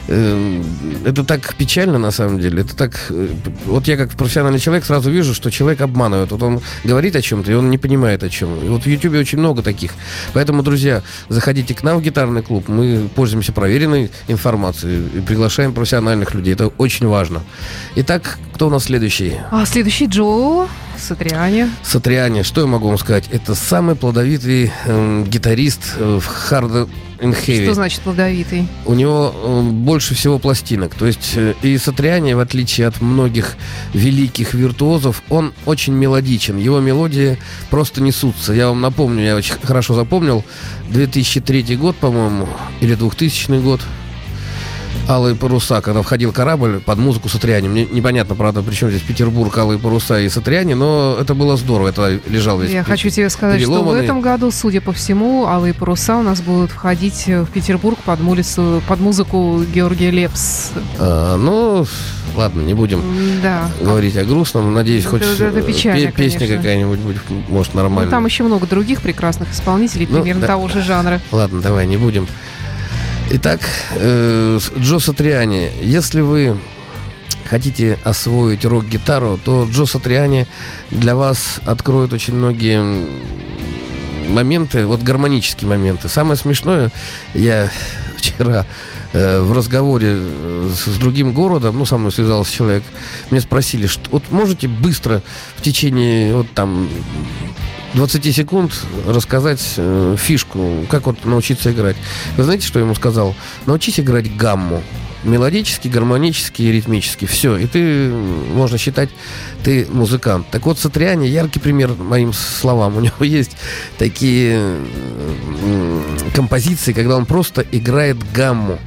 э, 0.08 0.62
это 1.04 1.24
так 1.24 1.54
печально, 1.54 1.98
на 1.98 2.10
самом 2.10 2.40
деле. 2.40 2.62
Это 2.62 2.76
так... 2.76 3.06
э, 3.10 3.28
вот 3.66 3.88
я 3.88 3.96
как 3.96 4.10
профессиональный 4.10 4.60
человек 4.60 4.84
сразу 4.84 5.10
вижу, 5.10 5.34
что 5.34 5.50
человек 5.50 5.80
обманывает. 5.80 6.30
Вот 6.30 6.42
он 6.42 6.60
говорит 6.84 7.16
о 7.16 7.22
чем-то, 7.22 7.50
и 7.50 7.54
он 7.54 7.70
не 7.70 7.78
понимает 7.78 8.22
о 8.22 8.28
чем. 8.28 8.64
И 8.64 8.68
вот 8.68 8.82
в 8.82 8.86
Ютубе 8.86 9.18
очень 9.18 9.38
много 9.38 9.62
таких. 9.62 9.92
Поэтому, 10.32 10.62
друзья, 10.62 11.02
заходите 11.28 11.74
к 11.74 11.82
нам 11.82 11.98
в 11.98 12.02
гитарный 12.02 12.42
клуб. 12.42 12.68
Мы 12.68 13.08
пользуемся 13.14 13.52
проверенной 13.52 14.10
информацией 14.28 15.06
и 15.18 15.20
приглашаем 15.20 15.72
профессиональных 15.72 16.34
людей. 16.34 16.54
Это 16.54 16.68
очень 16.78 17.06
важно. 17.06 17.42
Итак, 17.96 18.38
кто 18.54 18.68
у 18.68 18.70
нас 18.70 18.84
следующий? 18.84 19.34
А 19.50 19.64
следующий 19.66 20.06
Джо 20.06 20.68
Сатриани. 20.98 21.68
Сатриани, 21.82 22.42
что 22.42 22.60
я 22.60 22.66
могу 22.66 22.88
вам 22.88 22.98
сказать? 22.98 23.24
Это 23.30 23.54
самый 23.54 23.96
плодовитый 23.96 24.72
эм, 24.86 25.24
гитарист 25.24 25.94
э, 25.96 26.20
в 26.20 26.50
Hard 26.50 26.88
and 27.18 27.36
Heavy. 27.46 27.64
Что 27.64 27.74
значит 27.74 28.00
плодовитый? 28.00 28.68
У 28.84 28.94
него 28.94 29.34
э, 29.34 29.60
больше 29.62 30.14
всего 30.14 30.38
пластинок. 30.38 30.94
То 30.94 31.06
есть 31.06 31.32
э, 31.36 31.54
и 31.62 31.78
Сатриани, 31.78 32.34
в 32.34 32.40
отличие 32.40 32.86
от 32.86 33.00
многих 33.00 33.56
великих 33.92 34.54
виртуозов, 34.54 35.22
он 35.28 35.52
очень 35.64 35.94
мелодичен. 35.94 36.58
Его 36.58 36.80
мелодии 36.80 37.38
просто 37.70 38.00
несутся. 38.00 38.52
Я 38.52 38.68
вам 38.68 38.80
напомню, 38.80 39.24
я 39.24 39.36
очень 39.36 39.54
хорошо 39.62 39.94
запомнил, 39.94 40.44
2003 40.90 41.76
год, 41.76 41.96
по-моему, 41.96 42.48
или 42.80 42.94
2000 42.94 43.60
год. 43.60 43.80
Алые 45.08 45.36
паруса, 45.36 45.80
когда 45.82 46.02
входил 46.02 46.32
корабль 46.32 46.80
под 46.84 46.98
музыку 46.98 47.28
Сатриани. 47.28 47.68
Мне 47.68 47.86
непонятно, 47.86 48.34
правда, 48.34 48.60
причем 48.62 48.90
здесь 48.90 49.02
Петербург, 49.02 49.56
Алые 49.56 49.78
паруса 49.78 50.18
и 50.18 50.28
Сатриани, 50.28 50.74
но 50.74 51.16
это 51.20 51.34
было 51.34 51.56
здорово. 51.56 51.88
Это 51.88 52.18
лежал 52.26 52.58
весь 52.58 52.72
Я 52.72 52.82
пе- 52.82 52.90
хочу 52.90 53.10
тебе 53.10 53.30
сказать, 53.30 53.62
что 53.62 53.84
в 53.84 53.92
этом 53.94 54.20
году, 54.20 54.50
судя 54.50 54.80
по 54.80 54.92
всему, 54.92 55.46
алые 55.46 55.74
паруса 55.74 56.16
у 56.16 56.22
нас 56.22 56.40
будут 56.40 56.72
входить 56.72 57.26
в 57.28 57.46
Петербург 57.46 57.96
под, 58.04 58.18
мулицу- 58.18 58.82
под 58.88 58.98
музыку 58.98 59.62
Георгия 59.72 60.10
Лепс. 60.10 60.70
А, 60.98 61.36
ну, 61.36 61.86
ладно, 62.34 62.62
не 62.62 62.74
будем 62.74 63.00
Да. 63.44 63.70
говорить 63.80 64.16
о 64.16 64.24
грустном. 64.24 64.74
Надеюсь, 64.74 65.02
Это- 65.04 65.10
хоть 65.10 65.22
это 65.38 65.58
э, 65.60 65.62
печально, 65.62 66.06
пе- 66.10 66.12
песня 66.24 66.38
конечно. 66.40 66.56
какая-нибудь 66.56 66.98
будет, 66.98 67.22
может, 67.48 67.74
Ну, 67.74 67.80
нормальная. 67.82 68.10
там 68.10 68.26
еще 68.26 68.42
много 68.42 68.66
других 68.66 69.00
прекрасных 69.02 69.52
исполнителей, 69.52 70.08
Ну, 70.10 70.16
примерно 70.22 70.40
да. 70.40 70.46
того 70.48 70.66
же 70.66 70.82
жанра. 70.82 71.20
Ладно, 71.30 71.60
давай, 71.60 71.86
не 71.86 71.96
будем. 71.96 72.26
Итак, 73.28 73.60
э, 73.96 74.60
Джо 74.78 75.00
Сатриани. 75.00 75.72
Если 75.82 76.20
вы 76.20 76.56
хотите 77.50 77.98
освоить 78.04 78.64
рок-гитару, 78.64 79.36
то 79.44 79.68
Джо 79.68 79.84
Сатриани 79.84 80.46
для 80.92 81.16
вас 81.16 81.60
откроет 81.66 82.12
очень 82.12 82.34
многие 82.34 82.80
моменты, 84.28 84.86
вот 84.86 85.02
гармонические 85.02 85.68
моменты. 85.68 86.08
Самое 86.08 86.36
смешное, 86.36 86.92
я 87.34 87.68
вчера 88.16 88.64
э, 89.12 89.40
в 89.40 89.52
разговоре 89.52 90.20
с, 90.72 90.84
с 90.84 90.96
другим 90.96 91.32
городом, 91.32 91.78
ну, 91.78 91.84
со 91.84 91.98
мной 91.98 92.12
связался 92.12 92.52
человек, 92.52 92.84
мне 93.30 93.40
спросили, 93.40 93.88
что 93.88 94.08
вот 94.12 94.30
можете 94.30 94.68
быстро 94.68 95.20
в 95.56 95.62
течение 95.62 96.32
вот 96.32 96.46
там 96.52 96.88
20 97.94 98.34
секунд 98.34 98.72
рассказать 99.06 99.74
э, 99.76 100.16
фишку, 100.18 100.86
как 100.90 101.06
вот 101.06 101.24
научиться 101.24 101.72
играть. 101.72 101.96
Вы 102.36 102.44
знаете, 102.44 102.66
что 102.66 102.78
я 102.78 102.84
ему 102.84 102.94
сказал? 102.94 103.34
Научись 103.66 104.00
играть 104.00 104.36
гамму. 104.36 104.82
Мелодически, 105.24 105.88
гармонически 105.88 106.62
и 106.62 106.70
ритмически. 106.70 107.24
Все. 107.24 107.56
И 107.56 107.66
ты, 107.66 108.10
можно 108.10 108.78
считать, 108.78 109.08
ты 109.64 109.86
музыкант. 109.90 110.46
Так 110.50 110.66
вот, 110.66 110.78
Сатриани 110.78 111.26
яркий 111.26 111.58
пример 111.58 111.94
моим 111.94 112.32
словам. 112.32 112.96
У 112.96 113.00
него 113.00 113.16
есть 113.24 113.56
такие 113.98 114.78
композиции, 116.34 116.92
когда 116.92 117.16
он 117.16 117.26
просто 117.26 117.64
играет 117.72 118.18
гамму 118.32 118.78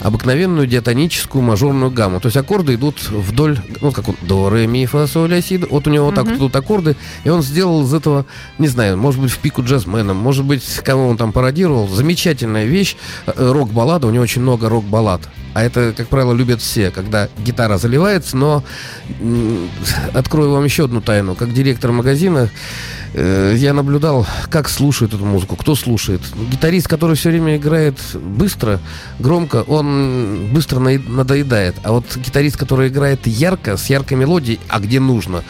обыкновенную 0.00 0.66
диатоническую 0.66 1.42
мажорную 1.42 1.90
гамму. 1.90 2.20
То 2.20 2.26
есть 2.26 2.36
аккорды 2.36 2.74
идут 2.74 3.10
вдоль, 3.10 3.58
ну, 3.80 3.92
как 3.92 4.08
он, 4.08 4.16
до, 4.22 4.48
ре, 4.48 4.66
ми, 4.66 4.86
фа, 4.86 5.06
соль, 5.06 5.30
ля, 5.30 5.40
си. 5.40 5.58
Вот 5.70 5.86
у 5.86 5.90
него 5.90 6.06
вот 6.06 6.14
так 6.14 6.26
вот 6.26 6.36
идут 6.36 6.56
аккорды, 6.56 6.96
и 7.24 7.28
он 7.28 7.42
сделал 7.42 7.84
из 7.84 7.92
этого, 7.92 8.26
не 8.58 8.68
знаю, 8.68 8.96
может 8.96 9.20
быть, 9.20 9.30
в 9.30 9.38
пику 9.38 9.62
джазмена, 9.62 10.14
может 10.14 10.44
быть, 10.44 10.64
кого 10.84 11.08
он 11.08 11.16
там 11.16 11.32
пародировал. 11.32 11.88
Замечательная 11.88 12.64
вещь, 12.64 12.96
э, 13.26 13.32
рок-баллада, 13.36 14.06
у 14.06 14.10
него 14.10 14.22
очень 14.22 14.42
много 14.42 14.68
рок-баллад. 14.68 15.22
А 15.54 15.62
это, 15.64 15.92
как 15.96 16.08
правило, 16.08 16.32
любят 16.32 16.60
все, 16.60 16.90
когда 16.90 17.28
гитара 17.38 17.78
заливается, 17.78 18.36
но 18.36 18.62
открою 20.14 20.52
вам 20.52 20.64
еще 20.64 20.84
одну 20.84 21.00
тайну. 21.00 21.34
Как 21.34 21.52
директор 21.52 21.90
магазина 21.90 22.48
я 23.14 23.72
наблюдал, 23.72 24.26
как 24.50 24.68
слушают 24.68 25.14
эту 25.14 25.24
музыку, 25.24 25.56
кто 25.56 25.74
слушает. 25.74 26.20
Гитарист, 26.50 26.88
который 26.88 27.16
все 27.16 27.30
время 27.30 27.56
играет 27.56 27.98
быстро, 28.14 28.80
громко, 29.18 29.62
он 29.66 30.48
быстро 30.52 30.78
надоедает. 30.78 31.76
А 31.84 31.92
вот 31.92 32.04
гитарист, 32.16 32.56
который 32.56 32.88
играет 32.88 33.26
ярко, 33.26 33.76
с 33.76 33.86
яркой 33.90 34.16
мелодией, 34.18 34.60
а 34.68 34.78
где 34.80 35.00
нужно. 35.00 35.42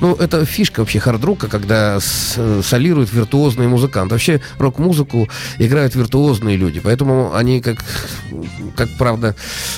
Ну, 0.00 0.14
это 0.14 0.44
фишка 0.44 0.80
вообще 0.80 0.98
хард-рока, 0.98 1.48
когда 1.48 1.98
с- 2.00 2.34
э, 2.36 2.60
солирует 2.64 3.12
виртуозный 3.12 3.66
музыкант. 3.66 4.12
Вообще 4.12 4.40
рок-музыку 4.58 5.28
играют 5.58 5.94
виртуозные 5.94 6.56
люди, 6.56 6.80
поэтому 6.80 7.34
они, 7.34 7.60
как, 7.62 7.78
как 8.76 8.88
правда, 8.98 9.34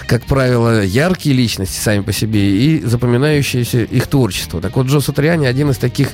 как 0.07 0.25
правило, 0.25 0.83
яркие 0.85 1.37
личности 1.37 1.79
сами 1.79 2.01
по 2.01 2.13
себе 2.13 2.57
и 2.57 2.85
запоминающиеся 2.85 3.83
их 3.85 4.07
творчество. 4.09 4.61
Так 4.61 4.77
вот, 4.77 4.87
Джо 4.87 5.01
Сатриани 5.01 5.47
один 5.47 5.71
из 5.71 5.79
таких 5.79 6.09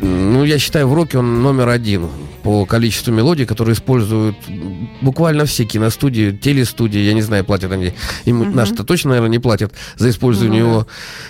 ну, 0.00 0.44
я 0.44 0.58
считаю, 0.58 0.88
в 0.88 0.94
роке 0.94 1.18
он 1.18 1.42
номер 1.42 1.68
один 1.68 2.08
по 2.42 2.64
количеству 2.64 3.12
мелодий, 3.12 3.44
которые 3.44 3.74
используют 3.74 4.36
буквально 5.02 5.44
все 5.44 5.64
киностудии, 5.66 6.30
телестудии, 6.32 6.98
я 7.00 7.12
не 7.12 7.20
знаю, 7.22 7.44
платят 7.44 7.70
они. 7.72 7.92
Им 8.24 8.38
Мгм. 8.38 8.54
наши-то 8.56 8.82
точно, 8.84 9.10
наверное, 9.10 9.30
не 9.30 9.38
платят 9.38 9.72
за 9.96 10.08
использование 10.08 10.62
да. 10.62 10.68
его. 10.68 10.86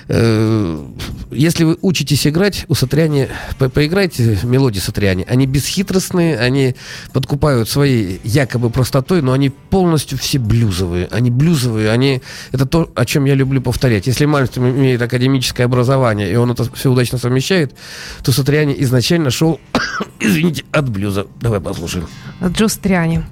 Э, 0.09 0.87
Если 1.33 1.65
вы 1.65 1.79
учитесь 1.81 2.27
играть, 2.27 2.65
у 2.69 2.75
Сатриани, 2.75 3.29
по- 3.59 3.69
поиграйте 3.69 4.39
мелодии 4.43 4.79
Сатриани. 4.81 5.25
Они 5.29 5.47
бесхитростные, 5.47 6.39
они 6.39 6.75
подкупают 7.13 7.69
своей 7.69 8.21
якобы 8.25 8.71
простотой, 8.71 9.23
но 9.23 9.33
они 9.33 9.51
полностью 9.51 10.19
все 10.19 10.39
блюзовые. 10.39 11.09
Они 11.11 11.31
блюзовые, 11.31 11.91
они... 11.91 12.21
Это 12.53 12.67
то, 12.67 12.91
о 12.95 13.05
чем 13.05 13.25
я 13.27 13.35
люблю 13.35 13.61
повторять. 13.61 14.07
Если 14.07 14.25
мальчик 14.27 14.59
имеет 14.59 15.01
академическое 15.03 15.67
образование, 15.67 16.33
и 16.33 16.37
он 16.37 16.51
это 16.51 16.69
все 16.75 16.91
удачно 16.91 17.19
совмещает, 17.19 17.75
то 18.23 18.33
Сатриани 18.33 18.50
изначально 18.79 19.31
шел, 19.31 19.59
извините, 20.21 20.63
от 20.73 20.91
блюза. 20.91 21.27
Давай 21.41 21.61
послушаем. 21.61 22.07
Джо 22.49 22.69
Сатриани. 22.69 23.23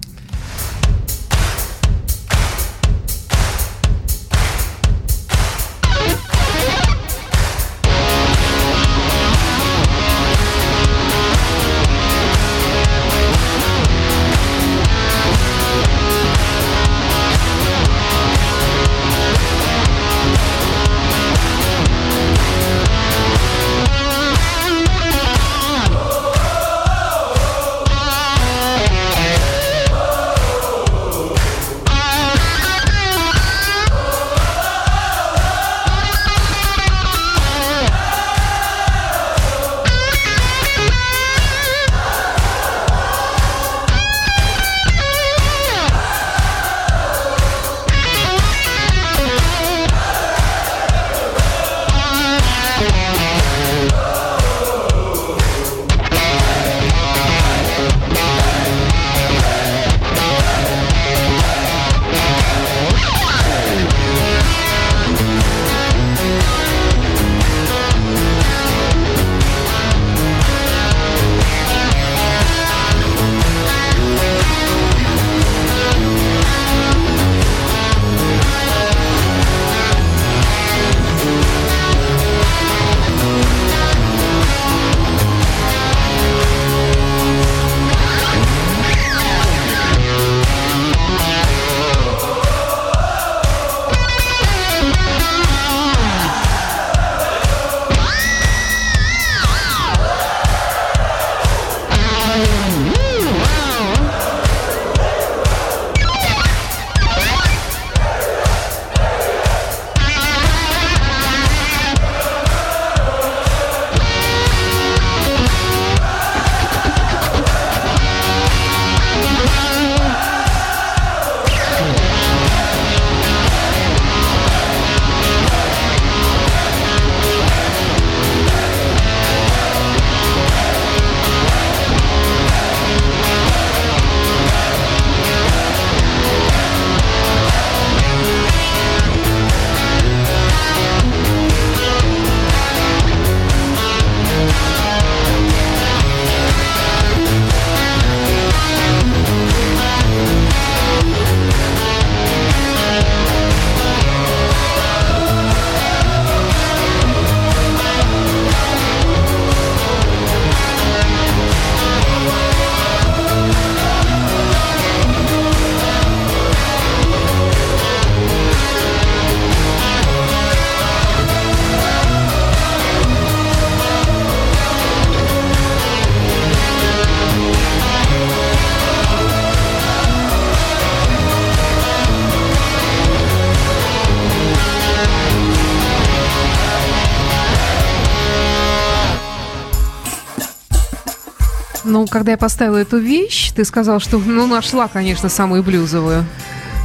Ну, 191.98 192.06
когда 192.06 192.30
я 192.30 192.38
поставила 192.38 192.76
эту 192.76 192.98
вещь, 192.98 193.50
ты 193.56 193.64
сказал, 193.64 193.98
что, 193.98 194.18
ну, 194.18 194.46
нашла, 194.46 194.86
конечно, 194.86 195.28
самую 195.28 195.64
блюзовую. 195.64 196.24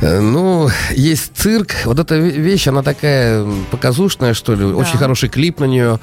Э, 0.01 0.19
Ну, 0.21 0.69
есть 0.95 1.33
цирк. 1.37 1.75
Вот 1.85 1.99
эта 1.99 2.15
ве- 2.15 2.31
вещь, 2.31 2.67
она 2.67 2.81
такая 2.81 3.45
показушная, 3.69 4.33
что 4.33 4.55
ли. 4.55 4.65
Очень 4.65 4.97
хороший 4.97 5.29
клип 5.29 5.59
на 5.59 5.65
нее. 5.65 5.99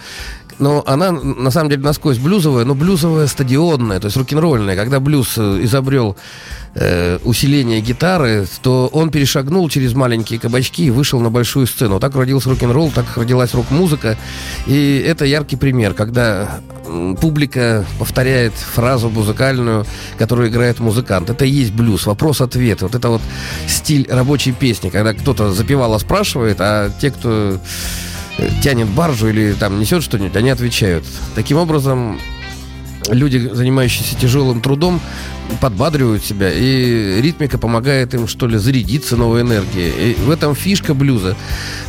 Но 0.60 0.82
она, 0.86 1.10
на 1.10 1.50
самом 1.50 1.70
деле, 1.70 1.82
насквозь 1.82 2.18
блюзовая, 2.18 2.64
но 2.64 2.74
блюзовая 2.74 3.26
стадионная, 3.26 3.98
то 3.98 4.06
есть 4.06 4.16
рок-н-ролльная. 4.16 4.76
Когда 4.76 5.00
блюз 5.00 5.34
э, 5.38 5.60
изобрел 5.62 6.16
э, 6.74 7.18
усиление 7.24 7.80
гитары, 7.80 8.46
то 8.62 8.88
он 8.92 9.10
перешагнул 9.10 9.68
через 9.70 9.94
маленькие 9.94 10.38
кабачки 10.38 10.84
и 10.84 10.90
вышел 10.90 11.18
на 11.20 11.30
большую 11.30 11.66
сцену. 11.66 11.98
Так 11.98 12.14
родился 12.14 12.50
рок-н-ролл, 12.50 12.90
так 12.94 13.06
родилась 13.16 13.54
рок-музыка. 13.54 14.18
И 14.66 15.02
это 15.04 15.24
яркий 15.24 15.56
пример, 15.56 15.94
когда 15.94 16.60
публика 17.20 17.86
повторяет 17.98 18.52
фразу 18.52 19.08
музыкальную, 19.08 19.86
которую 20.18 20.50
играет 20.50 20.78
музыкант. 20.78 21.30
Это 21.30 21.46
и 21.46 21.50
есть 21.50 21.72
блюз, 21.72 22.04
вопрос-ответ. 22.04 22.82
Вот 22.82 22.94
это 22.94 23.08
вот 23.08 23.22
стиль 23.66 24.06
рабочей 24.10 24.52
песни, 24.52 24.90
когда 24.90 25.14
кто-то 25.14 25.52
запевало 25.52 25.96
спрашивает, 25.98 26.58
а 26.60 26.90
те, 27.00 27.10
кто 27.10 27.58
тянет 28.62 28.88
баржу 28.88 29.28
или 29.28 29.52
там 29.52 29.78
несет 29.80 30.02
что-нибудь, 30.02 30.36
они 30.36 30.50
отвечают. 30.50 31.04
Таким 31.34 31.58
образом, 31.58 32.18
люди, 33.08 33.50
занимающиеся 33.52 34.16
тяжелым 34.16 34.60
трудом, 34.60 35.00
подбадривают 35.60 36.24
себя, 36.24 36.50
и 36.52 37.20
ритмика 37.20 37.58
помогает 37.58 38.14
им, 38.14 38.28
что 38.28 38.46
ли, 38.46 38.56
зарядиться 38.56 39.16
новой 39.16 39.42
энергией. 39.42 40.12
И 40.12 40.14
в 40.14 40.30
этом 40.30 40.54
фишка 40.54 40.94
блюза. 40.94 41.36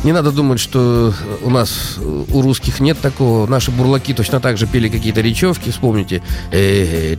Не 0.04 0.12
надо 0.12 0.32
думать, 0.32 0.58
что 0.58 1.14
у 1.42 1.50
нас, 1.50 1.96
э, 1.98 2.24
у 2.28 2.42
русских 2.42 2.80
нет 2.80 2.98
такого. 3.00 3.46
Наши 3.46 3.70
бурлаки 3.70 4.14
точно 4.14 4.40
так 4.40 4.58
же 4.58 4.66
пели 4.66 4.88
какие-то 4.88 5.20
речевки, 5.20 5.70
вспомните. 5.70 6.22
Э, 6.50 7.16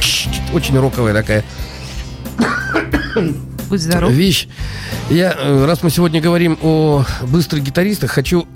чш. 0.00 0.28
Очень 0.52 0.78
роковая 0.78 1.14
такая 1.14 1.44
Будь 3.72 3.80
здоров. 3.80 4.10
Вещь. 4.12 4.48
Я, 5.08 5.34
э, 5.34 5.64
раз 5.64 5.82
мы 5.82 5.88
сегодня 5.88 6.20
говорим 6.20 6.58
о 6.60 7.06
быстрых 7.22 7.62
гитаристах, 7.62 8.10
хочу... 8.10 8.46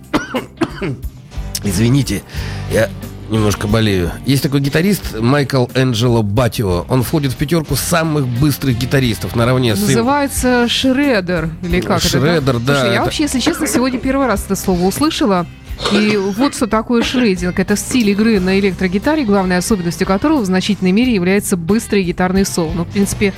Извините, 1.65 2.23
я 2.71 2.91
немножко 3.31 3.67
болею. 3.67 4.13
Есть 4.27 4.43
такой 4.43 4.61
гитарист 4.61 5.19
Майкл 5.19 5.69
Энджело 5.75 6.21
Батио. 6.21 6.85
Он 6.91 7.03
входит 7.03 7.33
в 7.33 7.37
пятерку 7.37 7.77
самых 7.77 8.29
быстрых 8.29 8.77
гитаристов 8.77 9.35
наравне 9.35 9.75
с... 9.75 9.81
Называется 9.81 10.69
Шредер, 10.69 11.49
или 11.63 11.81
как 11.81 12.01
это? 12.01 12.09
Шредер, 12.09 12.59
да, 12.59 12.75
Слушай, 12.75 12.89
я 12.89 12.95
это- 12.97 13.05
вообще, 13.05 13.23
если 13.23 13.41
честно, 13.41 13.67
сегодня 13.67 13.99
первый 13.99 14.27
раз 14.27 14.45
это 14.45 14.55
слово 14.55 14.83
услышала. 14.83 15.47
И 15.93 16.17
вот 16.17 16.55
что 16.55 16.67
такое 16.67 17.03
шрединг. 17.03 17.59
Это 17.59 17.77
стиль 17.77 18.11
игры 18.11 18.41
на 18.41 18.59
электрогитаре, 18.59 19.25
главной 19.25 19.59
особенностью 19.59 20.07
которого 20.07 20.41
в 20.41 20.47
значительной 20.47 20.93
мере 20.93 21.15
является 21.15 21.57
быстрый 21.57 22.03
гитарный 22.03 22.45
соло. 22.45 22.73
Ну, 22.75 22.85
в 22.85 22.89
принципе, 22.89 23.33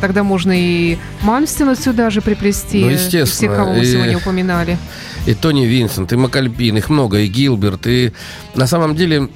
тогда 0.00 0.22
можно 0.24 0.52
и 0.54 0.98
Мальмстена 1.22 1.76
сюда 1.76 2.10
же 2.10 2.20
приплести. 2.20 2.80
Ну, 2.80 2.90
э, 2.90 2.94
естественно, 2.94 3.26
Всех, 3.26 3.56
кого 3.56 3.72
мы 3.74 3.82
и- 3.84 3.92
сегодня 3.92 4.16
упоминали. 4.18 4.76
И 5.26 5.34
Тони 5.34 5.64
Винсент, 5.64 6.12
и 6.12 6.16
Макальпин, 6.16 6.76
их 6.76 6.90
много, 6.90 7.20
и 7.20 7.26
Гилберт. 7.28 7.86
И 7.86 8.12
на 8.54 8.66
самом 8.66 8.94
деле 8.94 9.28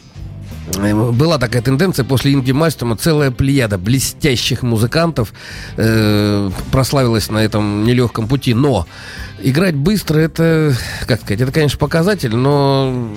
была 1.12 1.38
такая 1.38 1.62
тенденция 1.62 2.04
после 2.04 2.32
Инги 2.32 2.52
Мальстома, 2.52 2.96
целая 2.96 3.30
плеяда 3.30 3.78
блестящих 3.78 4.62
музыкантов 4.62 5.32
э, 5.76 6.50
прославилась 6.70 7.30
на 7.30 7.38
этом 7.38 7.84
нелегком 7.84 8.28
пути. 8.28 8.54
Но 8.54 8.86
играть 9.40 9.74
быстро, 9.74 10.18
это, 10.18 10.74
как 11.06 11.20
сказать, 11.20 11.40
это, 11.40 11.52
конечно, 11.52 11.78
показатель, 11.78 12.34
но 12.34 13.08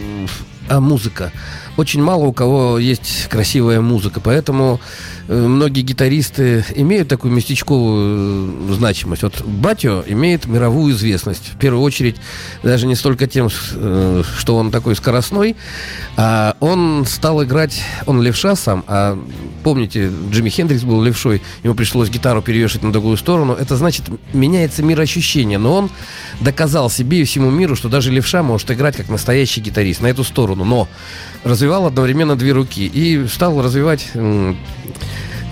а 0.69 0.79
музыка. 0.79 1.31
Очень 1.77 2.03
мало 2.03 2.25
у 2.25 2.33
кого 2.33 2.77
есть 2.77 3.27
красивая 3.29 3.81
музыка, 3.81 4.19
поэтому 4.19 4.79
э, 5.27 5.35
многие 5.35 5.81
гитаристы 5.81 6.65
имеют 6.75 7.07
такую 7.07 7.33
местечковую 7.33 8.71
э, 8.71 8.73
значимость. 8.73 9.23
Вот 9.23 9.41
Батио 9.41 10.03
имеет 10.05 10.45
мировую 10.45 10.93
известность. 10.93 11.53
В 11.53 11.57
первую 11.57 11.81
очередь, 11.83 12.17
даже 12.61 12.87
не 12.87 12.95
столько 12.95 13.25
тем, 13.25 13.47
э, 13.73 14.23
что 14.37 14.57
он 14.57 14.69
такой 14.71 14.95
скоростной, 14.95 15.55
а 16.17 16.57
он 16.59 17.05
стал 17.07 17.43
играть, 17.43 17.81
он 18.05 18.21
левша 18.21 18.55
сам, 18.55 18.83
а 18.87 19.17
помните, 19.63 20.11
Джимми 20.31 20.49
Хендрикс 20.49 20.83
был 20.83 21.01
левшой, 21.03 21.41
ему 21.63 21.73
пришлось 21.75 22.09
гитару 22.09 22.41
перевешивать 22.41 22.83
на 22.83 22.91
другую 22.91 23.17
сторону. 23.17 23.53
Это 23.53 23.75
значит, 23.75 24.05
меняется 24.33 24.83
мироощущение, 24.83 25.57
но 25.57 25.73
он 25.75 25.89
доказал 26.39 26.89
себе 26.89 27.21
и 27.21 27.23
всему 27.23 27.49
миру, 27.51 27.75
что 27.75 27.89
даже 27.89 28.11
левша 28.11 28.43
может 28.43 28.69
играть 28.71 28.97
как 28.97 29.09
настоящий 29.09 29.61
гитарист 29.61 30.01
на 30.01 30.07
эту 30.07 30.23
сторону, 30.23 30.65
но 30.65 30.87
развивал 31.43 31.85
одновременно 31.87 32.35
две 32.35 32.51
руки 32.51 32.85
и 32.85 33.27
стал 33.27 33.61
развивать 33.61 34.09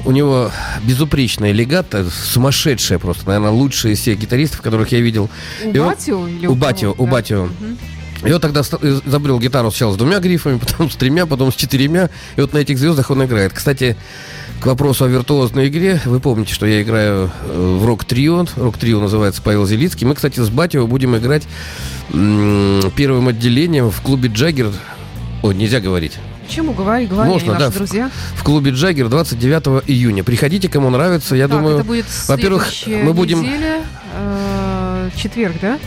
у 0.06 0.12
него 0.12 0.50
безупречная 0.84 1.52
легата, 1.52 2.10
сумасшедшая 2.10 3.00
просто, 3.00 3.28
наверное, 3.28 3.52
лучшая 3.52 3.94
из 3.94 4.00
всех 4.00 4.18
гитаристов, 4.18 4.62
которых 4.62 4.92
я 4.94 5.02
видел. 5.02 5.30
У 5.64 5.70
И 5.72 5.78
он- 5.78 5.90
Батио 5.90 6.28
или 6.28 6.48
у? 6.48 6.56
Батио, 6.56 6.96
у. 6.98 7.06
Батио. 7.06 7.46
Мгм. 7.60 7.78
И 8.24 8.32
он 8.32 8.42
тогда 8.42 8.62
изобрел 8.62 9.40
гитару 9.40 9.72
сначала 9.72 9.94
с 9.94 9.98
двумя 9.98 10.20
грифами, 10.20 10.58
потом 10.60 10.90
с 10.90 10.96
тремя, 10.96 11.26
потом 11.26 11.52
с 11.52 11.56
четырьмя. 11.56 12.10
И 12.36 12.42
вот 12.42 12.54
на 12.54 12.58
этих 12.60 12.78
звездах 12.78 13.12
он 13.12 13.24
играет. 13.24 13.54
Кстати, 13.54 13.96
к 14.60 14.66
вопросу 14.66 15.06
о 15.06 15.08
виртуозной 15.08 15.70
игре, 15.70 16.02
вы 16.06 16.20
помните, 16.20 16.54
что 16.54 16.66
я 16.66 16.82
играю 16.82 17.32
э, 17.44 17.78
в 17.80 17.86
рок-трио. 17.86 18.46
Рок-трио 18.58 19.00
называется 19.00 19.42
Павел 19.42 19.66
Зелицкий. 19.66 20.06
Мы, 20.06 20.16
кстати, 20.16 20.40
с 20.40 20.50
Батио 20.50 20.86
будем 20.86 21.16
играть 21.16 21.44
первым 22.12 23.28
отделением 23.28 23.92
в 23.92 24.02
клубе 24.02 24.30
Джаггер. 24.30 24.72
Ой, 25.44 25.56
нельзя 25.56 25.80
говорить. 25.80 26.18
Чему 26.50 26.74
говори, 26.74 27.06
говори, 27.06 27.30
Можно, 27.30 27.56
да. 27.56 27.70
друзья. 27.70 28.10
В 28.36 28.44
клубе 28.44 28.72
Джаггер 28.72 29.08
29 29.08 29.84
июня. 29.88 30.24
Приходите, 30.24 30.68
кому 30.68 30.90
нравится. 30.90 31.36
Я 31.36 31.48
так, 31.48 31.58
думаю, 31.58 31.86
во-первых, 32.28 32.68
мы 32.88 33.14
будем- 33.14 33.44
неделя, 33.44 33.84
э, 34.16 35.10
четверг, 35.16 35.56
да? 35.62 35.78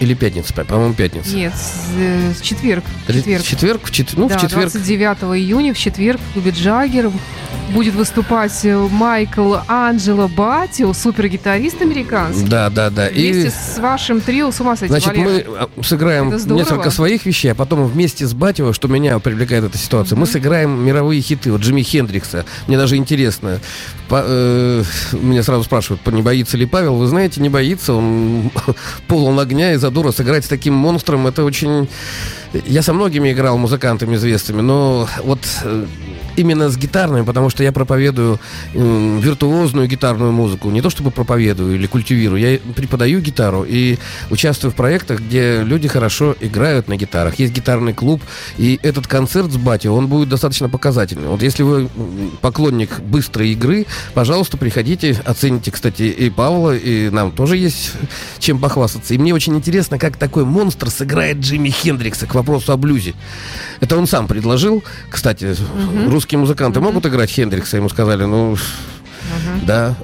Или 0.00 0.14
пятница, 0.14 0.52
по-моему, 0.64 0.94
пятница. 0.94 1.34
Нет, 1.36 1.52
э, 1.98 2.32
четверг. 2.42 2.84
Четверг. 3.06 3.44
Четверг, 3.44 3.80
в 3.84 3.90
чет- 3.90 4.14
ну, 4.16 4.28
да, 4.28 4.38
в 4.38 4.40
четверг 4.40 4.70
29 4.72 5.38
июня 5.38 5.74
в 5.74 5.78
четверг 5.78 6.20
в 6.20 6.32
клубе 6.32 6.50
Джаггер 6.50 7.10
будет 7.70 7.94
выступать 7.94 8.64
э, 8.64 8.76
Майкл 8.76 9.56
Анджело 9.66 10.28
Батио, 10.28 10.92
супергитарист 10.92 11.80
американский. 11.80 12.46
Да, 12.46 12.68
да, 12.70 12.90
да. 12.90 13.08
Вместе 13.08 13.50
с 13.50 13.78
вашим 13.78 14.20
трио, 14.20 14.50
с 14.50 14.60
ума 14.60 14.76
сойти, 14.76 14.92
Значит, 14.92 15.08
Валера. 15.08 15.28
мы 15.28 15.44
а, 15.56 15.82
сыграем 15.82 16.30
несколько 16.30 16.90
своих 16.90 17.24
вещей, 17.26 17.52
а 17.52 17.54
потом 17.54 17.86
вместе 17.86 18.26
с 18.26 18.34
Батио, 18.34 18.72
что 18.72 18.88
меня 18.88 19.18
привлекает 19.18 19.64
эта 19.64 19.78
ситуация, 19.78 20.16
мы 20.16 20.26
сыграем 20.26 20.84
мировые 20.84 21.20
хиты. 21.22 21.52
Вот 21.52 21.60
Джимми 21.60 21.82
Хендрикса. 21.82 22.44
Мне 22.66 22.76
даже 22.76 22.96
интересно. 22.96 23.60
По- 24.08 24.24
э, 24.26 24.82
меня 25.12 25.42
сразу 25.42 25.64
спрашивают, 25.64 26.06
не 26.06 26.22
боится 26.22 26.56
ли 26.56 26.66
Павел? 26.66 26.96
Вы 26.96 27.06
знаете, 27.06 27.40
не 27.40 27.48
боится. 27.48 27.94
Он 27.94 28.50
полон 29.06 29.38
огня 29.38 29.72
и 29.72 29.76
задора. 29.76 30.10
Сыграть 30.12 30.44
с 30.44 30.48
таким 30.48 30.74
монстром, 30.74 31.26
это 31.26 31.44
очень... 31.44 31.88
Я 32.66 32.82
со 32.82 32.92
многими 32.92 33.32
играл 33.32 33.58
музыкантами 33.58 34.16
известными, 34.16 34.60
но 34.60 35.08
вот 35.22 35.40
э, 35.62 35.86
именно 36.40 36.68
с 36.68 36.76
гитарными, 36.76 37.24
потому 37.24 37.50
что 37.50 37.62
я 37.62 37.72
проповедую 37.72 38.40
м, 38.74 39.20
виртуозную 39.20 39.88
гитарную 39.88 40.32
музыку. 40.32 40.70
Не 40.70 40.82
то 40.82 40.90
чтобы 40.90 41.10
проповедую 41.10 41.74
или 41.76 41.86
культивирую, 41.86 42.40
я 42.40 42.58
преподаю 42.74 43.20
гитару 43.20 43.64
и 43.66 43.98
участвую 44.30 44.72
в 44.72 44.74
проектах, 44.74 45.20
где 45.20 45.62
люди 45.62 45.88
хорошо 45.88 46.34
играют 46.40 46.88
на 46.88 46.96
гитарах. 46.96 47.38
Есть 47.38 47.52
гитарный 47.52 47.92
клуб, 47.92 48.22
и 48.58 48.78
этот 48.82 49.06
концерт 49.06 49.52
с 49.52 49.56
Бати, 49.56 49.88
он 49.88 50.08
будет 50.08 50.28
достаточно 50.28 50.68
показательный. 50.68 51.28
Вот 51.28 51.42
если 51.42 51.62
вы 51.62 51.88
поклонник 52.40 53.00
быстрой 53.00 53.50
игры, 53.52 53.86
пожалуйста, 54.14 54.56
приходите, 54.56 55.20
оцените, 55.24 55.70
кстати, 55.70 56.02
и 56.02 56.30
Павла, 56.30 56.76
и 56.76 57.10
нам 57.10 57.32
тоже 57.32 57.56
есть 57.56 57.92
чем 58.38 58.58
похвастаться. 58.58 59.14
И 59.14 59.18
мне 59.18 59.34
очень 59.34 59.54
интересно, 59.54 59.98
как 59.98 60.16
такой 60.16 60.44
монстр 60.44 60.90
сыграет 60.90 61.38
Джимми 61.38 61.68
Хендрикса 61.70 62.26
к 62.26 62.34
вопросу 62.34 62.72
о 62.72 62.76
блюзе. 62.76 63.14
Это 63.80 63.96
он 63.96 64.06
сам 64.06 64.26
предложил. 64.26 64.82
Кстати, 65.08 65.54
русские 66.06 66.29
музыканты 66.36 66.80
могут 66.80 67.06
играть 67.06 67.30
Хендрикса? 67.30 67.76
Ему 67.76 67.88
сказали, 67.88 68.24
ну, 68.24 68.56
да. 69.62 69.94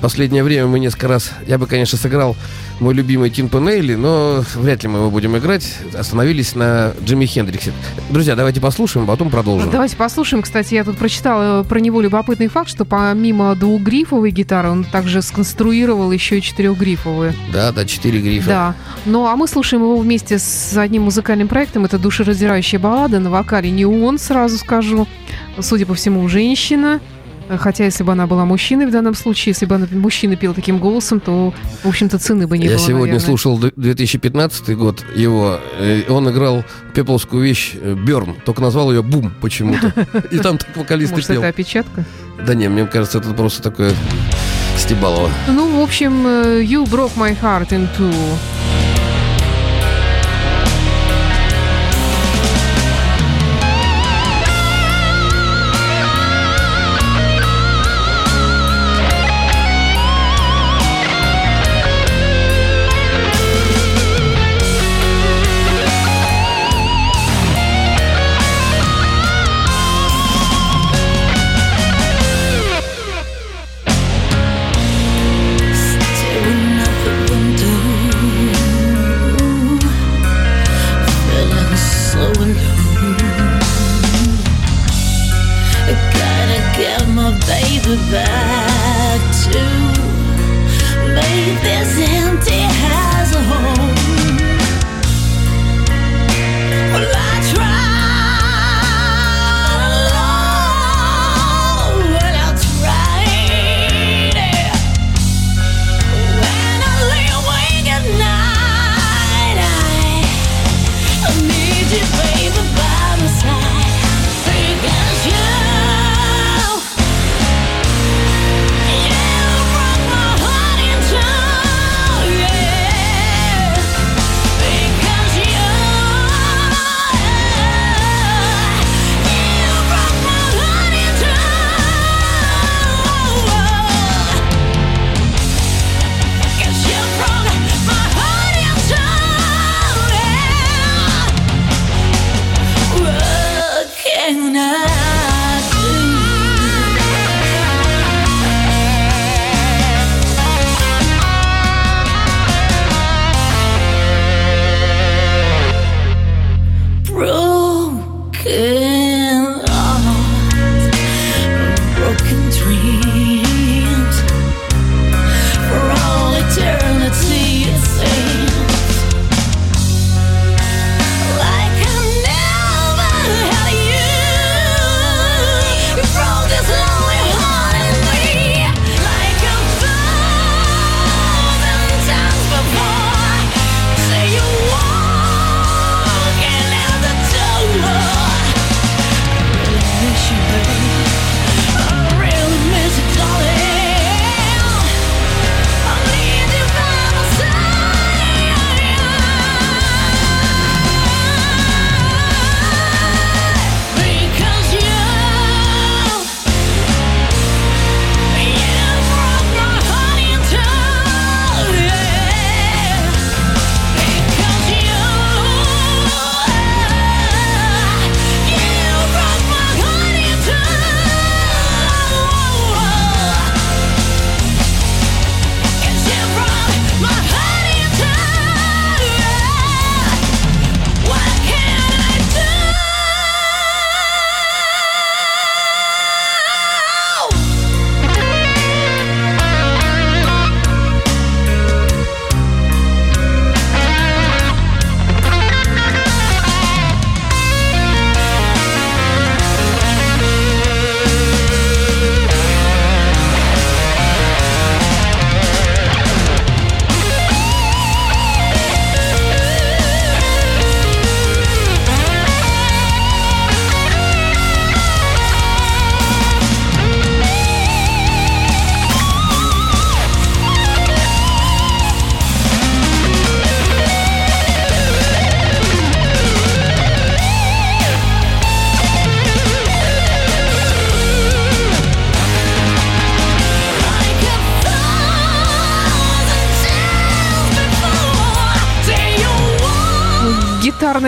Последнее 0.00 0.44
время 0.44 0.66
мы 0.66 0.78
несколько 0.78 1.08
раз... 1.08 1.32
Я 1.46 1.58
бы, 1.58 1.66
конечно, 1.66 1.96
сыграл 1.96 2.36
мой 2.80 2.92
любимый 2.92 3.30
Тин 3.30 3.48
Панелли, 3.48 3.94
но 3.94 4.44
вряд 4.54 4.82
ли 4.82 4.88
мы 4.88 4.98
его 4.98 5.10
будем 5.10 5.36
играть. 5.38 5.78
Остановились 5.94 6.54
на 6.54 6.92
Джимми 7.02 7.24
Хендриксе. 7.24 7.72
Друзья, 8.10 8.36
давайте 8.36 8.60
послушаем, 8.60 9.06
потом 9.06 9.30
продолжим. 9.30 9.70
Давайте 9.70 9.96
послушаем. 9.96 10.42
Кстати, 10.42 10.74
я 10.74 10.84
тут 10.84 10.98
прочитала 10.98 11.62
про 11.62 11.80
него 11.80 12.02
любопытный 12.02 12.48
факт, 12.48 12.68
что 12.68 12.84
помимо 12.84 13.54
двухгрифовой 13.54 14.30
гитары 14.30 14.68
он 14.68 14.84
также 14.84 15.22
сконструировал 15.22 16.12
еще 16.12 16.38
и 16.38 16.42
четырехгрифовую. 16.42 17.32
Да, 17.52 17.72
да, 17.72 17.86
четыре 17.86 18.20
грифа. 18.20 18.48
Да. 18.48 18.74
Ну, 19.06 19.26
а 19.26 19.36
мы 19.36 19.48
слушаем 19.48 19.82
его 19.82 19.96
вместе 19.96 20.38
с 20.38 20.76
одним 20.76 21.04
музыкальным 21.04 21.48
проектом. 21.48 21.86
Это 21.86 21.98
душераздирающая 21.98 22.78
баллада. 22.78 23.18
На 23.18 23.30
вокале 23.30 23.70
не 23.70 23.86
он, 23.86 24.18
сразу 24.18 24.58
скажу. 24.58 25.06
Судя 25.58 25.86
по 25.86 25.94
всему, 25.94 26.28
женщина. 26.28 27.00
Хотя, 27.48 27.84
если 27.84 28.02
бы 28.02 28.12
она 28.12 28.26
была 28.26 28.44
мужчиной 28.44 28.86
в 28.86 28.90
данном 28.90 29.14
случае, 29.14 29.50
если 29.52 29.66
бы 29.66 29.74
она, 29.76 29.86
мужчина 29.92 30.36
пел 30.36 30.52
таким 30.54 30.78
голосом, 30.78 31.20
то, 31.20 31.54
в 31.84 31.88
общем-то, 31.88 32.18
цены 32.18 32.46
бы 32.46 32.58
не 32.58 32.64
Я 32.66 32.70
было, 32.72 32.78
сегодня 32.80 32.98
наверное. 33.14 33.20
слушал 33.20 33.58
д- 33.58 33.72
2015 33.76 34.74
год 34.76 35.04
его. 35.14 35.58
э, 35.78 36.02
Он 36.08 36.28
играл 36.30 36.64
пепловскую 36.94 37.42
вещь 37.44 37.74
Берн, 37.74 38.34
только 38.44 38.60
назвал 38.62 38.90
ее 38.92 39.02
Бум 39.02 39.32
почему-то. 39.40 39.92
И 40.30 40.38
там 40.38 40.58
так 40.58 40.76
вокалист 40.76 41.12
Может, 41.12 41.28
пел. 41.28 41.38
это 41.42 41.48
опечатка? 41.48 42.04
Да 42.44 42.54
не, 42.54 42.68
мне 42.68 42.84
кажется, 42.86 43.18
это 43.18 43.30
просто 43.34 43.62
такое 43.62 43.92
стебалово. 44.76 45.30
Ну, 45.48 45.78
в 45.80 45.82
общем, 45.82 46.26
э, 46.26 46.62
You 46.62 46.84
Broke 46.84 47.12
My 47.16 47.36
Heart 47.40 47.68
in 47.70 47.88
Two. 47.96 48.12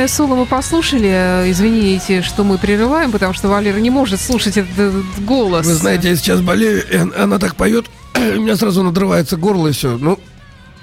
Соло 0.08 0.34
мы 0.34 0.46
послушали. 0.46 1.08
Извините, 1.50 2.22
что 2.22 2.44
мы 2.44 2.58
прерываем, 2.58 3.12
потому 3.12 3.32
что 3.34 3.48
Валера 3.48 3.78
не 3.78 3.90
может 3.90 4.20
слушать 4.20 4.56
этот, 4.56 4.72
этот 4.78 5.24
голос. 5.24 5.66
Вы 5.66 5.74
знаете, 5.74 6.10
я 6.10 6.16
сейчас 6.16 6.40
болею, 6.40 6.82
и 6.90 6.96
он- 6.98 7.12
она 7.16 7.38
так 7.38 7.54
поет, 7.56 7.86
у 8.16 8.40
меня 8.40 8.56
сразу 8.56 8.82
надрывается 8.82 9.36
горло 9.36 9.68
и 9.68 9.72
все. 9.72 9.96
Ну, 9.98 10.18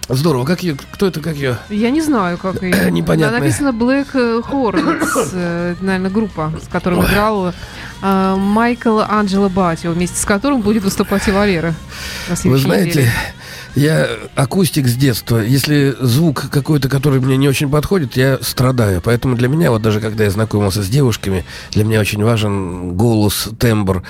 здорово. 0.09 0.45
Как 0.45 0.63
ее, 0.63 0.77
кто 0.93 1.07
это, 1.07 1.19
как 1.21 1.35
ее? 1.35 1.57
Я 1.69 1.89
не 1.89 2.01
знаю, 2.01 2.38
как 2.38 2.61
ее. 2.61 2.75
Непонятно. 2.91 3.39
Написано 3.39 3.69
Black 3.69 4.13
Hornets, 4.13 5.29
э, 5.33 5.75
наверное, 5.81 6.11
группа, 6.11 6.53
с 6.63 6.67
которой 6.71 6.99
играл 6.99 7.53
э, 8.01 8.36
Майкл 8.38 8.99
Анджело 8.99 9.49
Батио, 9.49 9.91
вместе 9.91 10.19
с 10.19 10.25
которым 10.25 10.62
будет 10.62 10.84
выступать 10.84 11.27
и 11.27 11.31
Валера. 11.31 11.73
Вы 12.43 12.58
знаете, 12.58 12.89
неделе. 12.89 13.12
я 13.75 14.08
акустик 14.36 14.88
с 14.88 14.95
детства. 14.95 15.38
Если 15.39 15.95
звук 15.99 16.49
какой-то, 16.49 16.89
который 16.89 17.19
мне 17.19 17.38
не 17.38 17.47
очень 17.47 17.69
подходит, 17.69 18.15
я 18.17 18.38
страдаю. 18.41 19.01
Поэтому 19.01 19.36
для 19.36 19.47
меня, 19.47 19.71
вот 19.71 19.81
даже 19.81 19.99
когда 19.99 20.23
я 20.23 20.31
знакомился 20.31 20.81
с 20.84 20.88
девушками, 20.88 21.45
для 21.71 21.84
меня 21.84 21.99
очень 21.99 22.23
важен 22.23 22.93
голос, 22.95 23.49
тембр, 23.60 24.03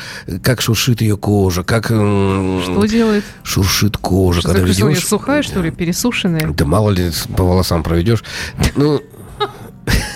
как 0.44 0.62
шуршит 0.62 1.02
ее 1.02 1.18
кожа, 1.18 1.64
как 1.64 1.86
Что 1.86 2.86
делает? 2.86 3.24
шуршит 3.44 3.98
кожа. 3.98 4.42
Что, 4.42 4.50
когда 4.54 4.66
ведешь. 4.66 5.06
сухая, 5.06 5.42
что 5.44 5.62
ли, 5.62 5.72
пересушенная? 5.72 6.48
Да 6.48 6.66
мало 6.66 6.90
ли 6.92 7.12
по 7.36 7.44
волосам 7.44 7.84
проведешь. 7.84 8.24
Ну, 8.76 9.02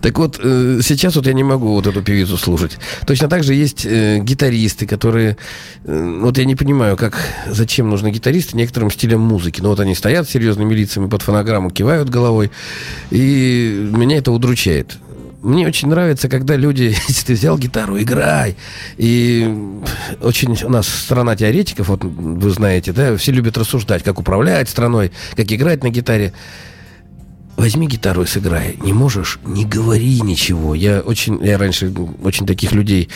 так 0.00 0.18
вот, 0.18 0.40
э, 0.42 0.80
сейчас 0.82 1.16
вот 1.16 1.26
я 1.26 1.32
не 1.32 1.44
могу 1.44 1.72
вот 1.72 1.86
эту 1.86 2.02
певицу 2.02 2.36
слушать. 2.36 2.78
Точно 3.06 3.28
так 3.28 3.44
же 3.44 3.54
есть 3.54 3.86
э, 3.86 4.18
гитаристы, 4.20 4.86
которые... 4.86 5.36
э, 5.84 6.18
вот 6.20 6.38
я 6.38 6.44
не 6.44 6.56
понимаю, 6.56 6.96
как, 6.96 7.18
зачем 7.46 7.90
нужны 7.90 8.10
гитаристы 8.10 8.56
некоторым 8.56 8.90
стилям 8.90 9.20
музыки. 9.20 9.60
Ну 9.60 9.68
вот 9.68 9.80
они 9.80 9.94
стоят 9.94 10.28
серьезными 10.28 10.74
лицами 10.74 11.08
под 11.08 11.22
фонограмму, 11.22 11.70
кивают 11.70 12.08
головой, 12.08 12.50
и 13.10 13.90
меня 13.92 14.18
это 14.18 14.32
удручает. 14.32 14.98
Мне 15.44 15.66
очень 15.66 15.88
нравится, 15.88 16.30
когда 16.30 16.56
люди, 16.56 16.96
если 17.08 17.26
ты 17.26 17.32
взял 17.34 17.58
гитару, 17.58 18.00
играй. 18.00 18.56
И 18.96 19.46
очень 20.22 20.56
у 20.64 20.70
нас 20.70 20.88
страна 20.88 21.36
теоретиков, 21.36 21.88
вот 21.88 22.02
вы 22.02 22.50
знаете, 22.50 22.92
да, 22.92 23.14
все 23.16 23.30
любят 23.30 23.58
рассуждать, 23.58 24.02
как 24.02 24.18
управлять 24.18 24.70
страной, 24.70 25.12
как 25.36 25.52
играть 25.52 25.84
на 25.84 25.90
гитаре. 25.90 26.32
Возьми 27.64 27.86
гитару 27.86 28.24
и 28.24 28.26
сыграй. 28.26 28.76
Не 28.82 28.92
можешь, 28.92 29.38
не 29.42 29.64
говори 29.64 30.20
ничего. 30.20 30.74
Я 30.74 31.00
очень, 31.00 31.42
я 31.42 31.56
раньше 31.56 31.90
очень 32.22 32.46
таких 32.46 32.72
людей 32.72 33.08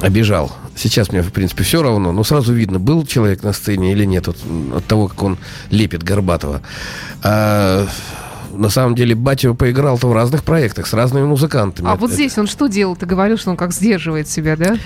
обижал. 0.00 0.50
Сейчас 0.74 1.12
мне, 1.12 1.22
в 1.22 1.30
принципе, 1.30 1.62
все 1.62 1.84
равно. 1.84 2.10
Но 2.10 2.24
сразу 2.24 2.52
видно, 2.52 2.80
был 2.80 3.06
человек 3.06 3.44
на 3.44 3.52
сцене 3.52 3.92
или 3.92 4.04
нет, 4.04 4.26
от, 4.26 4.38
от 4.74 4.84
того, 4.86 5.06
как 5.06 5.22
он 5.22 5.38
лепит 5.70 6.02
Горбатова. 6.02 6.62
А 7.22 7.86
на 8.52 8.68
самом 8.68 8.94
деле 8.94 9.14
Батио 9.14 9.54
поиграл-то 9.54 10.08
в 10.08 10.12
разных 10.12 10.42
проектах 10.44 10.86
с 10.86 10.92
разными 10.92 11.24
музыкантами. 11.24 11.88
А 11.88 11.96
вот 11.96 12.10
здесь 12.12 12.36
он 12.38 12.46
что 12.46 12.66
делал? 12.66 12.96
Ты 12.96 13.06
говорил, 13.06 13.36
что 13.38 13.50
он 13.50 13.56
как 13.56 13.72
сдерживает 13.72 14.28
себя, 14.28 14.56
да? 14.56 14.76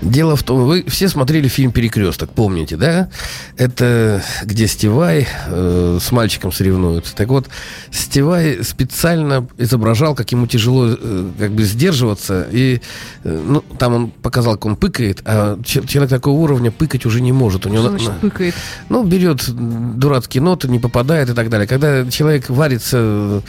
Дело 0.00 0.36
в 0.36 0.42
том, 0.42 0.64
вы 0.66 0.84
все 0.88 1.08
смотрели 1.08 1.48
фильм 1.48 1.72
«Перекресток», 1.72 2.30
помните, 2.30 2.76
да? 2.76 3.08
Это 3.56 4.22
где 4.44 4.66
Стивай 4.66 5.26
э, 5.46 5.98
с 6.00 6.10
мальчиком 6.12 6.52
соревнуются. 6.52 7.14
Так 7.14 7.28
вот, 7.28 7.48
Стивай 7.90 8.64
специально 8.64 9.46
изображал, 9.58 10.14
как 10.14 10.32
ему 10.32 10.46
тяжело 10.46 10.86
э, 10.88 11.28
как 11.38 11.52
бы 11.52 11.62
сдерживаться. 11.64 12.46
И 12.50 12.80
э, 13.24 13.42
ну, 13.46 13.62
там 13.78 13.94
он 13.94 14.10
показал, 14.10 14.54
как 14.54 14.66
он 14.66 14.76
пыкает, 14.76 15.22
а 15.24 15.58
че- 15.64 15.86
человек 15.86 16.10
такого 16.10 16.38
уровня 16.40 16.70
пыкать 16.70 17.06
уже 17.06 17.20
не 17.20 17.32
может. 17.32 17.66
У 17.66 17.68
него 17.68 17.82
Что 17.82 17.92
на- 17.92 17.98
значит 17.98 18.22
на- 18.22 18.30
пыкает? 18.30 18.54
ну, 18.88 19.04
берет 19.04 19.44
дурацкие 19.50 20.42
ноты, 20.42 20.68
не 20.68 20.78
попадает 20.78 21.28
и 21.30 21.34
так 21.34 21.48
далее. 21.48 21.66
Когда 21.66 22.06
человек 22.10 22.48
варится 22.48 23.01
э, 23.02 23.40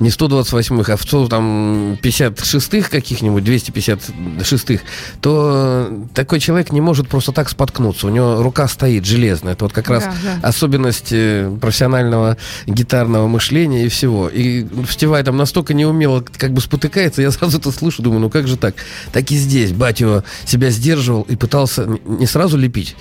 не 0.00 0.08
128-х, 0.10 0.92
а 0.92 0.96
в 0.96 1.02
100, 1.02 1.28
там 1.28 1.92
56-х 2.02 2.90
каких-нибудь, 2.90 3.42
256-х, 3.42 4.82
то 5.20 5.90
такой 6.14 6.40
человек 6.40 6.72
не 6.72 6.80
может 6.80 7.08
просто 7.08 7.32
так 7.32 7.48
споткнуться. 7.48 8.06
У 8.06 8.10
него 8.10 8.42
рука 8.42 8.68
стоит 8.68 9.04
железная. 9.04 9.54
Это 9.54 9.64
вот 9.64 9.72
как 9.72 9.88
раз 9.88 10.04
Да, 10.04 10.14
да. 10.22 10.48
особенность 10.48 11.08
э, 11.12 11.50
профессионального 11.60 12.36
гитарного 12.66 13.26
мышления 13.26 13.84
и 13.84 13.88
всего. 13.88 14.28
И 14.28 14.66
Стивай 14.90 15.22
там 15.22 15.36
настолько 15.36 15.74
неумело 15.74 16.24
как 16.36 16.52
бы 16.52 16.60
спотыкается, 16.60 17.22
я 17.22 17.30
сразу 17.30 17.58
это 17.58 17.70
слышу, 17.72 18.02
думаю, 18.02 18.20
ну 18.20 18.30
как 18.30 18.48
же 18.48 18.56
так? 18.56 18.74
Так 19.12 19.30
и 19.30 19.36
здесь 19.36 19.72
батю 19.72 20.24
себя 20.44 20.70
сдерживал 20.70 21.22
и 21.22 21.36
пытался 21.36 21.86
не 22.04 22.26
сразу 22.26 22.56
лепить. 22.56 22.96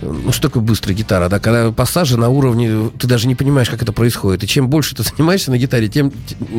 Ну, 0.00 0.32
что 0.32 0.48
такое 0.48 0.62
быстрая 0.62 0.96
гитара, 0.96 1.28
да? 1.28 1.40
Когда 1.40 1.72
пассажи 1.72 2.16
на 2.16 2.28
уровне, 2.28 2.90
ты 2.98 3.06
даже 3.06 3.26
не 3.26 3.34
понимаешь, 3.34 3.68
как 3.68 3.82
это 3.82 3.92
происходит. 3.92 4.44
И 4.44 4.46
чем 4.46 4.68
больше 4.68 4.94
ты 4.94 5.02
занимаешься 5.16 5.50
на 5.50 5.58
гитаре, 5.58 5.88
тем 5.88 6.12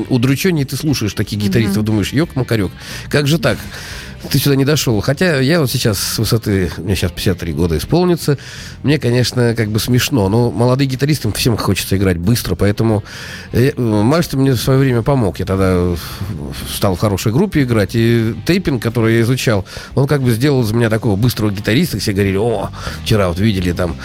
удрученнее 0.10 0.66
ты 0.66 0.76
слушаешь 0.76 1.14
таких 1.14 1.40
гитаристов, 1.40 1.84
думаешь, 1.84 2.12
ёк-макарёк, 2.12 2.72
как 3.10 3.28
же 3.28 3.38
так? 3.38 3.58
Ты 4.30 4.38
сюда 4.38 4.56
не 4.56 4.66
дошел. 4.66 5.00
Хотя 5.00 5.40
я 5.40 5.62
вот 5.62 5.72
сейчас 5.72 5.98
с 5.98 6.20
высоты, 6.20 6.70
мне 6.78 6.96
сейчас 6.96 7.12
53 7.12 7.54
года 7.54 7.78
исполнится, 7.78 8.38
мне, 8.84 9.00
конечно, 9.00 9.54
как 9.56 9.70
бы 9.70 9.80
смешно, 9.80 10.28
но 10.28 10.52
молодые 10.52 10.88
гитаристам 10.88 11.32
всем 11.32 11.56
хочется 11.56 11.96
играть 11.96 12.18
быстро, 12.18 12.56
поэтому 12.56 13.04
э, 13.54 13.72
Мальстер 13.80 14.38
мне 14.38 14.52
в 14.52 14.58
свое 14.58 14.80
время 14.80 15.04
помог. 15.04 15.40
Я 15.40 15.46
тогда 15.46 15.96
стал 16.74 16.96
в 16.96 17.00
хорошей 17.00 17.32
группе 17.32 17.64
играть, 17.64 17.92
и 17.94 18.36
тейпинг, 18.46 18.84
который 18.84 19.16
я 19.16 19.22
изучал, 19.22 19.66
он 19.96 20.06
как 20.06 20.22
бы 20.22 20.32
сделал 20.32 20.64
из 20.64 20.72
меня 20.72 20.90
такого 20.90 21.16
быстрого 21.16 21.52
гитариста. 21.52 22.00
Все 22.00 22.12
говорили, 22.12 22.38
о, 22.38 22.70
вчера 23.04 23.30
вот 23.30 23.40
видели 23.40 23.72
там. 23.72 23.96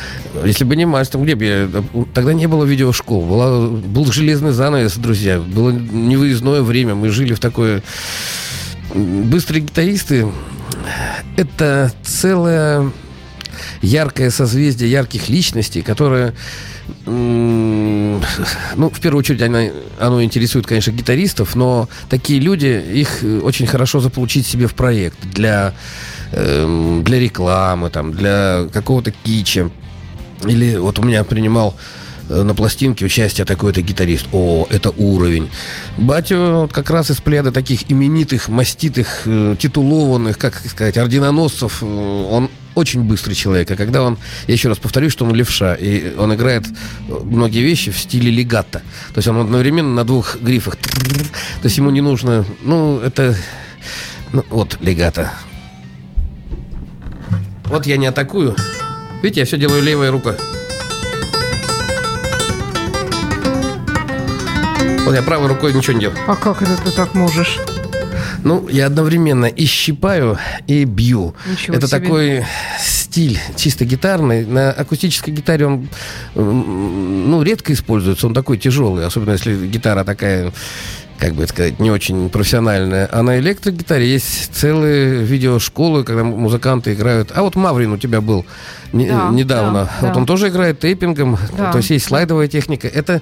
Если 0.44 0.64
бы 0.64 0.76
не 0.76 0.86
Мальстер, 0.86 1.20
где 1.20 1.34
бы 1.34 1.44
я... 1.44 1.68
Тогда 2.14 2.34
не 2.34 2.46
было 2.46 2.64
видеошкол, 2.64 3.26
была, 3.26 3.68
был 3.68 4.10
железный 4.12 4.52
занавес, 4.52 4.96
друзья, 4.96 5.40
было 5.40 5.70
невыездное 5.70 6.62
время, 6.62 6.94
мы 6.94 7.08
жили 7.08 7.34
в 7.34 7.40
такое... 7.40 7.82
Быстрые 8.94 9.62
гитаристы— 9.62 10.28
это 11.36 11.92
целая 12.04 12.92
яркое 13.82 14.30
созвездие 14.30 14.88
ярких 14.88 15.28
личностей, 15.28 15.82
которые, 15.82 16.32
м, 17.04 18.22
ну, 18.76 18.90
в 18.90 19.00
первую 19.00 19.18
очередь, 19.18 19.42
оно, 19.42 19.68
оно 19.98 20.22
интересует, 20.22 20.66
конечно, 20.66 20.92
гитаристов, 20.92 21.56
но 21.56 21.88
такие 22.08 22.38
люди, 22.38 22.66
их 22.66 23.24
очень 23.42 23.66
хорошо 23.66 23.98
заполучить 23.98 24.46
себе 24.46 24.68
в 24.68 24.74
проект 24.74 25.18
для, 25.24 25.74
эм, 26.30 27.02
для 27.02 27.18
рекламы, 27.18 27.90
там, 27.90 28.12
для 28.12 28.68
какого-то 28.72 29.10
кича. 29.10 29.70
Или 30.44 30.76
вот 30.76 31.00
у 31.00 31.02
меня 31.02 31.24
принимал 31.24 31.74
на 32.28 32.54
пластинке 32.54 33.04
участие 33.04 33.44
такой-то 33.44 33.82
гитарист. 33.82 34.26
О, 34.32 34.66
это 34.70 34.90
уровень. 34.90 35.50
Батю 35.96 36.60
вот 36.62 36.72
как 36.72 36.90
раз 36.90 37.10
из 37.10 37.20
плеяда 37.20 37.52
таких 37.52 37.90
именитых, 37.90 38.48
маститых, 38.48 39.22
э, 39.26 39.56
титулованных, 39.58 40.38
как 40.38 40.60
сказать, 40.66 40.96
орденоносцев. 40.96 41.82
э, 41.82 41.86
Он 41.86 42.50
очень 42.74 43.02
быстрый 43.02 43.34
человек. 43.34 43.70
А 43.70 43.76
когда 43.76 44.02
он, 44.02 44.18
я 44.46 44.54
еще 44.54 44.68
раз 44.68 44.78
повторюсь, 44.78 45.12
что 45.12 45.24
он 45.24 45.34
левша, 45.34 45.74
и 45.74 46.14
он 46.16 46.34
играет 46.34 46.64
э, 46.66 47.20
многие 47.24 47.60
вещи 47.60 47.90
в 47.90 47.98
стиле 47.98 48.30
легатто. 48.30 48.80
То 49.12 49.18
есть 49.18 49.28
он 49.28 49.38
одновременно 49.38 49.94
на 49.94 50.04
двух 50.04 50.36
грифах. 50.40 50.76
То 50.76 51.64
есть 51.64 51.76
ему 51.76 51.90
не 51.90 52.00
нужно, 52.00 52.44
ну, 52.62 52.98
это, 53.00 53.36
ну, 54.32 54.44
вот, 54.50 54.78
легато. 54.80 55.32
Вот 57.64 57.86
я 57.86 57.96
не 57.96 58.06
атакую. 58.06 58.56
Видите, 59.22 59.40
я 59.40 59.46
все 59.46 59.56
делаю 59.56 59.82
левой 59.82 60.10
рукой. 60.10 60.34
Вот 65.04 65.14
я 65.14 65.22
правой 65.22 65.48
рукой 65.48 65.74
ничего 65.74 65.92
не 65.92 66.00
делаю. 66.00 66.18
А 66.26 66.34
как 66.34 66.62
это 66.62 66.76
ты 66.82 66.90
так 66.90 67.14
можешь? 67.14 67.60
Ну, 68.42 68.66
я 68.68 68.86
одновременно 68.86 69.44
и 69.44 69.66
щипаю, 69.66 70.38
и 70.66 70.84
бью. 70.84 71.34
Ничего 71.46 71.76
Это 71.76 71.86
себе. 71.86 72.00
такой 72.00 72.44
стиль 72.78 73.38
чисто 73.56 73.84
гитарный. 73.84 74.46
На 74.46 74.70
акустической 74.70 75.34
гитаре 75.34 75.66
он 75.66 75.88
ну, 76.34 77.42
редко 77.42 77.74
используется. 77.74 78.26
Он 78.26 78.32
такой 78.32 78.56
тяжелый, 78.56 79.04
особенно 79.04 79.32
если 79.32 79.66
гитара 79.66 80.04
такая 80.04 80.52
как 81.18 81.34
бы 81.34 81.46
сказать, 81.46 81.78
не 81.80 81.90
очень 81.90 82.28
профессиональная. 82.28 83.08
А 83.10 83.22
на 83.22 83.38
электрогитаре 83.38 84.10
есть 84.10 84.52
целые 84.52 85.22
видеошколы, 85.22 86.02
когда 86.04 86.24
музыканты 86.24 86.94
играют. 86.94 87.30
А 87.34 87.42
вот 87.42 87.54
Маврин 87.56 87.92
у 87.92 87.98
тебя 87.98 88.20
был 88.20 88.44
не- 88.94 89.08
Да, 89.08 89.30
недавно. 89.30 89.84
да, 89.84 89.90
вот 90.00 90.12
да. 90.12 90.18
он 90.18 90.26
тоже 90.26 90.48
играет 90.48 90.80
тейпингом. 90.80 91.36
Да. 91.56 91.72
То 91.72 91.78
есть 91.78 91.90
есть 91.90 92.06
слайдовая 92.06 92.48
техника. 92.48 92.88
Это, 92.88 93.20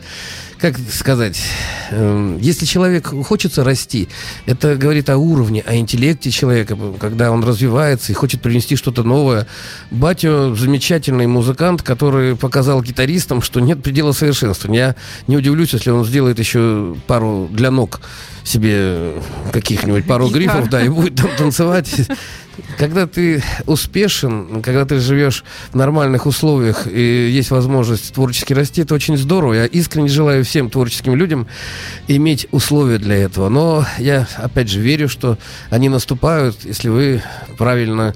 как 0.59 0.77
сказать, 0.93 1.43
эм, 1.91 2.39
если 2.39 2.67
человек 2.67 3.09
хочется 3.27 3.65
расти, 3.65 4.09
это 4.47 4.77
говорит 4.77 5.11
о 5.11 5.17
уровне, 5.17 5.63
о 5.67 5.75
интеллекте 5.77 6.31
человека, 6.31 6.77
когда 7.01 7.31
он 7.33 7.43
развивается 7.43 8.13
и 8.13 8.15
хочет 8.15 8.41
принести 8.43 8.77
что-то 8.77 9.03
новое. 9.03 9.47
Батю 9.91 10.55
замечательный 10.57 11.27
музыкант, 11.27 11.83
который 11.83 12.37
показал 12.37 12.83
гитаристам, 12.83 13.43
что 13.43 13.61
нет 13.61 13.83
предела 13.83 14.13
совершенства. 14.13 14.73
Я 14.73 14.95
не 15.27 15.37
удивлюсь, 15.37 15.73
если 15.73 15.91
он 15.91 16.05
сделает 16.05 16.39
еще 16.39 16.95
пару 17.07 17.49
для 17.51 17.71
ног 17.71 18.01
себе 18.45 19.13
каких-нибудь 19.53 20.05
пару 20.07 20.27
Гитару. 20.29 20.39
грифов, 20.41 20.71
да, 20.71 20.83
и 20.83 20.89
будет 20.89 21.15
там 21.17 21.31
танцевать. 21.39 21.91
Когда 22.79 23.07
ты 23.07 23.43
успешен, 23.67 24.63
когда 24.63 24.85
ты 24.85 24.99
живешь 24.99 25.45
в 25.71 25.77
нормальных 25.77 26.27
условиях 26.27 26.87
и 26.87 27.31
есть 27.31 27.51
возможность 27.51 28.13
творчески 28.13 28.53
расти, 28.53 28.83
это 28.83 28.95
очень 28.95 29.17
здорово. 29.17 29.55
Я 29.55 29.67
искренне 29.67 30.09
желаю 30.09 30.45
всем 30.45 30.71
творческим 30.71 31.15
людям 31.15 31.47
иметь 32.09 32.47
условия 32.51 32.99
для 32.99 33.17
этого. 33.17 33.49
Но 33.49 33.87
я, 33.99 34.29
опять 34.37 34.69
же, 34.69 34.81
верю, 34.81 35.09
что 35.09 35.39
они 35.71 35.89
наступают, 35.89 36.65
если 36.65 36.89
вы 36.89 37.23
правильно 37.57 38.15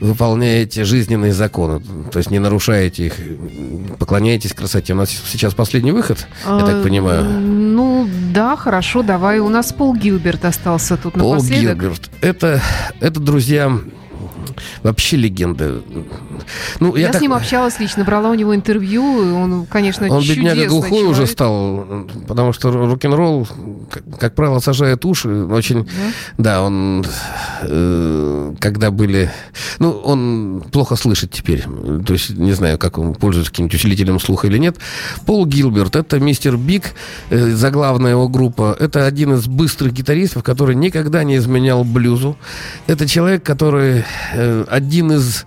выполняете 0.00 0.84
жизненные 0.84 1.32
законы, 1.32 1.80
то 2.10 2.18
есть 2.18 2.30
не 2.30 2.38
нарушаете 2.38 3.06
их, 3.06 3.14
поклоняетесь 3.98 4.52
красоте. 4.52 4.92
У 4.92 4.96
нас 4.96 5.10
сейчас 5.10 5.54
последний 5.54 5.92
выход, 5.92 6.26
я 6.44 6.60
так 6.60 6.76
А, 6.76 6.82
понимаю. 6.82 7.24
Ну, 7.24 8.08
да, 8.32 8.56
хорошо, 8.56 9.02
давай. 9.02 9.40
У 9.40 9.48
нас 9.48 9.72
Пол 9.72 9.94
Гилберт 9.94 10.44
остался 10.44 10.96
тут 10.96 11.14
Пол 11.14 11.34
напоследок. 11.34 11.78
Гилберт. 11.78 12.10
Это, 12.20 12.62
это, 13.00 13.20
друзья, 13.20 13.76
вообще 14.82 15.16
легенда. 15.16 15.80
Ну, 16.80 16.94
Я, 16.96 17.06
я, 17.06 17.08
так- 17.12 17.18
с 17.18 17.22
ним 17.22 17.32
общалась 17.32 17.78
лично, 17.80 18.04
брала 18.04 18.30
у 18.30 18.34
него 18.34 18.54
интервью, 18.54 19.22
и 19.28 19.32
он, 19.32 19.66
конечно, 19.66 20.08
Он, 20.08 20.22
бедняга, 20.22 20.66
глухой 20.66 21.02
уже 21.04 21.12
человек. 21.26 21.30
стал, 21.30 21.86
потому 22.26 22.52
что 22.52 22.70
рок-н-ролл, 22.70 23.48
как, 23.90 24.02
как 24.18 24.34
правило, 24.34 24.58
сажает 24.60 25.04
уши. 25.04 25.28
Очень, 25.28 25.88
да, 26.36 26.62
он, 26.62 27.04
э, 27.62 28.54
когда 28.60 28.90
были... 28.90 29.30
Ну, 29.78 29.90
он 29.90 30.62
плохо 30.72 30.96
слышит 30.96 31.30
теперь. 31.32 31.64
То 32.06 32.12
есть, 32.12 32.30
не 32.30 32.52
знаю, 32.52 32.78
как 32.78 32.98
он 32.98 33.14
пользуется 33.14 33.50
каким-нибудь 33.50 33.74
усилителем 33.74 34.20
слуха 34.20 34.46
или 34.46 34.58
нет. 34.58 34.76
Пол 35.26 35.46
Гилберт, 35.46 35.96
это 35.96 36.18
мистер 36.18 36.56
Биг, 36.56 36.84
э, 37.30 37.50
заглавная 37.50 38.12
его 38.12 38.28
группа. 38.28 38.76
Это 38.78 39.06
один 39.06 39.34
из 39.34 39.46
быстрых 39.46 39.92
гитаристов, 39.92 40.42
который 40.42 40.74
никогда 40.74 41.24
не 41.24 41.36
изменял 41.36 41.84
блюзу. 41.84 42.36
Это 42.86 43.06
человек, 43.08 43.42
который 43.42 44.04
э, 44.34 44.64
один 44.68 45.12
из 45.12 45.44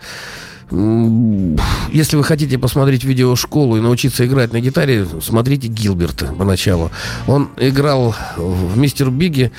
Если 0.72 2.16
вы 2.16 2.24
хотите 2.24 2.58
посмотреть 2.58 3.04
видеошколу 3.04 3.78
и 3.78 3.82
научиться 3.82 4.26
играть 4.26 4.54
на 4.54 4.62
гитаре, 4.62 5.06
смотрите 5.22 5.68
Гилберта 5.68 6.28
поначалу. 6.28 6.92
Он 7.28 7.50
играл 7.58 8.16
в 8.38 8.78
Мистер 8.78 9.10
Биге. 9.10 9.52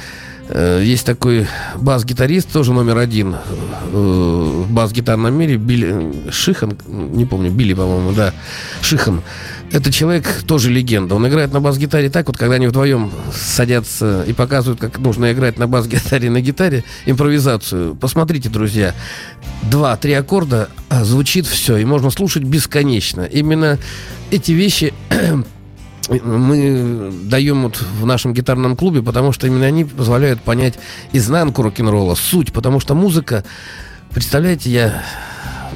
Э, 0.48 0.82
Есть 0.82 1.06
такой 1.06 1.46
бас-гитарист, 1.76 2.50
тоже 2.52 2.72
номер 2.72 2.98
один 2.98 3.34
э, 3.34 4.64
в 4.66 4.72
бас-гитарном 4.72 5.34
мире, 5.34 5.56
Билли 5.56 6.30
Шихан, 6.30 6.76
не 6.86 7.24
помню, 7.26 7.50
Билли, 7.50 7.74
по-моему, 7.74 8.12
да, 8.12 8.32
Шихан. 8.80 9.22
Это 9.72 9.90
человек 9.90 10.42
тоже 10.46 10.70
легенда. 10.70 11.14
Он 11.14 11.26
играет 11.26 11.54
на 11.54 11.60
бас-гитаре 11.60 12.10
так, 12.10 12.26
вот 12.26 12.36
когда 12.36 12.56
они 12.56 12.66
вдвоем 12.66 13.10
садятся 13.34 14.22
и 14.22 14.34
показывают, 14.34 14.78
как 14.78 14.98
нужно 14.98 15.32
играть 15.32 15.58
на 15.58 15.66
бас-гитаре 15.66 16.28
на 16.28 16.42
гитаре, 16.42 16.84
импровизацию. 17.06 17.94
Посмотрите, 17.94 18.50
друзья, 18.50 18.94
два-три 19.62 20.12
аккорда, 20.12 20.68
а 20.90 21.04
звучит 21.04 21.46
все, 21.46 21.78
и 21.78 21.86
можно 21.86 22.10
слушать 22.10 22.42
бесконечно. 22.42 23.22
Именно 23.22 23.78
эти 24.30 24.52
вещи 24.52 24.92
мы 26.08 27.10
даем 27.24 27.62
вот 27.62 27.80
в 27.80 28.04
нашем 28.04 28.34
гитарном 28.34 28.76
клубе, 28.76 29.02
потому 29.02 29.32
что 29.32 29.46
именно 29.46 29.64
они 29.64 29.86
позволяют 29.86 30.42
понять 30.42 30.74
изнанку 31.12 31.62
рок-н-ролла, 31.62 32.14
суть, 32.14 32.52
потому 32.52 32.78
что 32.78 32.94
музыка, 32.94 33.42
представляете, 34.10 34.70
я 34.70 35.02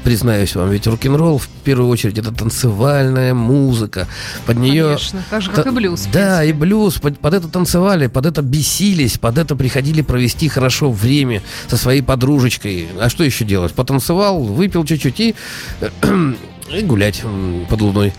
признаюсь 0.06 0.54
вам, 0.54 0.70
ведь 0.70 0.86
рок-н-ролл 0.86 1.38
в 1.38 1.48
первую 1.64 1.88
очередь 1.88 2.16
это 2.16 2.30
танцевальная 2.30 3.34
музыка, 3.34 4.06
под 4.46 4.56
нее... 4.56 4.84
Конечно, 4.84 5.24
так 5.28 5.42
же, 5.42 5.50
как 5.50 5.66
и 5.66 5.70
блюз. 5.70 6.06
Да, 6.12 6.44
и 6.44 6.52
блюз. 6.52 7.00
Под, 7.00 7.18
под 7.18 7.34
это 7.34 7.48
танцевали, 7.48 8.06
под 8.06 8.24
это 8.24 8.40
бесились, 8.40 9.18
под 9.18 9.36
это 9.36 9.56
приходили 9.56 10.02
провести 10.02 10.48
хорошо 10.48 10.92
время 10.92 11.42
со 11.66 11.76
своей 11.76 12.02
подружечкой. 12.02 12.86
А 13.00 13.08
что 13.08 13.24
еще 13.24 13.44
делать? 13.44 13.72
Потанцевал, 13.72 14.44
выпил 14.44 14.84
чуть-чуть 14.84 15.18
и, 15.18 15.34
и 16.70 16.82
гулять 16.82 17.24
под 17.68 17.80
луной. 17.80 18.12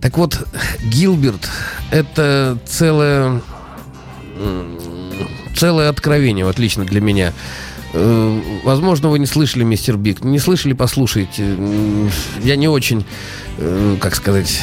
Так 0.00 0.18
вот, 0.18 0.44
Гилберт— 0.82 1.48
это 1.92 2.58
целое, 2.66 3.40
целое 5.54 5.90
откровение, 5.90 6.44
вот 6.44 6.58
лично 6.58 6.84
для 6.84 7.00
меня. 7.00 7.32
Э, 7.92 8.40
Возможно, 8.64 9.08
вы 9.08 9.18
не 9.18 9.26
слышали 9.26 9.64
«Мистер 9.64 9.96
Биг». 9.96 10.24
Не 10.24 10.38
слышали, 10.38 10.72
послушайте. 10.72 11.56
Я 12.42 12.56
не 12.56 12.68
очень, 12.68 13.04
э, 13.58 13.96
как 14.00 14.14
сказать... 14.14 14.60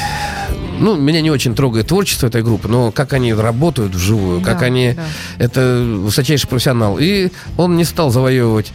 Ну, 0.80 0.96
меня 0.96 1.20
не 1.22 1.30
очень 1.30 1.56
трогает 1.56 1.88
творчество 1.88 2.28
этой 2.28 2.42
группы, 2.42 2.70
но 2.70 2.92
как 2.92 3.12
они 3.12 3.34
работают 3.34 3.94
вживую, 3.94 4.40
как 4.42 4.60
Да, 4.62 4.66
они... 4.68 4.94
да. 4.94 5.06
Это 5.38 5.84
высочайший 6.00 6.48
профессионал. 6.48 6.98
И 7.00 7.32
он 7.58 7.76
не 7.76 7.84
стал 7.84 8.12
завоевывать 8.12 8.72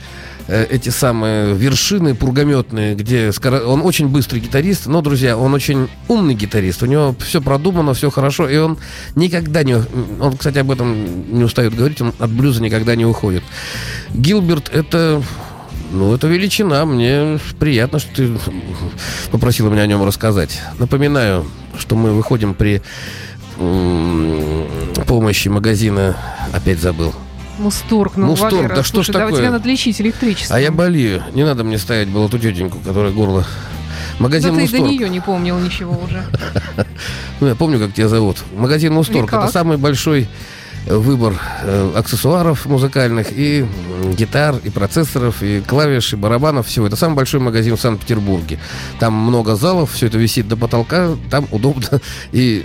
эти 0.48 0.90
самые 0.90 1.54
вершины 1.54 2.14
пургометные, 2.14 2.94
где 2.94 3.32
скоро... 3.32 3.60
он 3.60 3.80
очень 3.82 4.08
быстрый 4.08 4.40
гитарист, 4.40 4.86
но, 4.86 5.00
друзья, 5.00 5.36
он 5.36 5.54
очень 5.54 5.88
умный 6.08 6.34
гитарист. 6.34 6.82
У 6.82 6.86
него 6.86 7.14
все 7.20 7.40
продумано, 7.40 7.94
все 7.94 8.10
хорошо, 8.10 8.48
и 8.48 8.56
он 8.56 8.78
никогда 9.14 9.62
не... 9.62 9.76
Он, 10.20 10.36
кстати, 10.36 10.58
об 10.58 10.70
этом 10.70 11.32
не 11.36 11.44
устает 11.44 11.74
говорить, 11.74 12.00
он 12.00 12.12
от 12.18 12.30
блюза 12.30 12.62
никогда 12.62 12.94
не 12.94 13.06
уходит. 13.06 13.42
Гилберт— 14.12 14.68
это... 14.72 15.22
Ну, 15.92 16.12
это 16.12 16.26
величина. 16.26 16.84
Мне 16.86 17.38
приятно, 17.58 18.00
что 18.00 18.14
ты 18.16 18.32
попросила 19.30 19.70
меня 19.70 19.82
о 19.82 19.86
нем 19.86 20.04
рассказать. 20.04 20.60
Напоминаю, 20.78 21.46
что 21.78 21.94
мы 21.94 22.12
выходим 22.12 22.54
при 22.54 22.82
помощи 25.06 25.48
магазина... 25.48 26.16
Опять 26.52 26.80
забыл. 26.80 27.14
Мусторг, 27.58 28.16
ну, 28.16 28.26
Мусторг, 28.26 28.52
Валера, 28.52 28.76
да 28.76 28.82
что 28.82 29.02
ж 29.02 29.06
слушай, 29.06 29.12
давай 29.12 29.28
такое? 29.28 29.42
тебя 29.42 29.50
надо 29.52 29.68
лечить 29.68 30.00
электричеством. 30.00 30.56
А 30.56 30.60
я 30.60 30.70
болею. 30.72 31.22
Не 31.34 31.44
надо 31.44 31.64
мне 31.64 31.78
ставить 31.78 32.08
было 32.08 32.28
ту 32.28 32.38
тетеньку, 32.38 32.78
которая 32.78 33.12
горло... 33.12 33.42
Да 33.42 34.22
Магазин 34.22 34.54
ты 34.54 34.64
и 34.64 34.68
до 34.68 34.78
Мусторг. 34.78 34.92
нее 34.92 35.08
не 35.08 35.20
помнил 35.20 35.58
ничего 35.58 35.98
уже. 36.02 36.24
Ну, 37.40 37.48
я 37.48 37.56
помню, 37.56 37.80
как 37.80 37.92
тебя 37.92 38.08
зовут. 38.08 38.38
Магазин 38.56 38.94
Мусторг. 38.94 39.32
Это 39.32 39.48
самый 39.48 39.76
большой 39.76 40.28
э, 40.86 40.96
выбор 40.96 41.34
э, 41.62 41.92
аксессуаров 41.96 42.66
музыкальных 42.66 43.28
и 43.32 43.66
гитар, 44.16 44.56
и 44.62 44.70
процессоров, 44.70 45.42
и 45.42 45.60
клавиш, 45.60 46.12
и 46.12 46.16
барабанов, 46.16 46.68
всего. 46.68 46.86
Это 46.86 46.94
самый 46.94 47.16
большой 47.16 47.40
магазин 47.40 47.76
в 47.76 47.80
Санкт-Петербурге. 47.80 48.60
Там 49.00 49.14
много 49.14 49.56
залов, 49.56 49.92
все 49.92 50.06
это 50.06 50.16
висит 50.16 50.46
до 50.46 50.56
потолка, 50.56 51.16
там 51.30 51.46
удобно. 51.50 52.00
И 52.32 52.64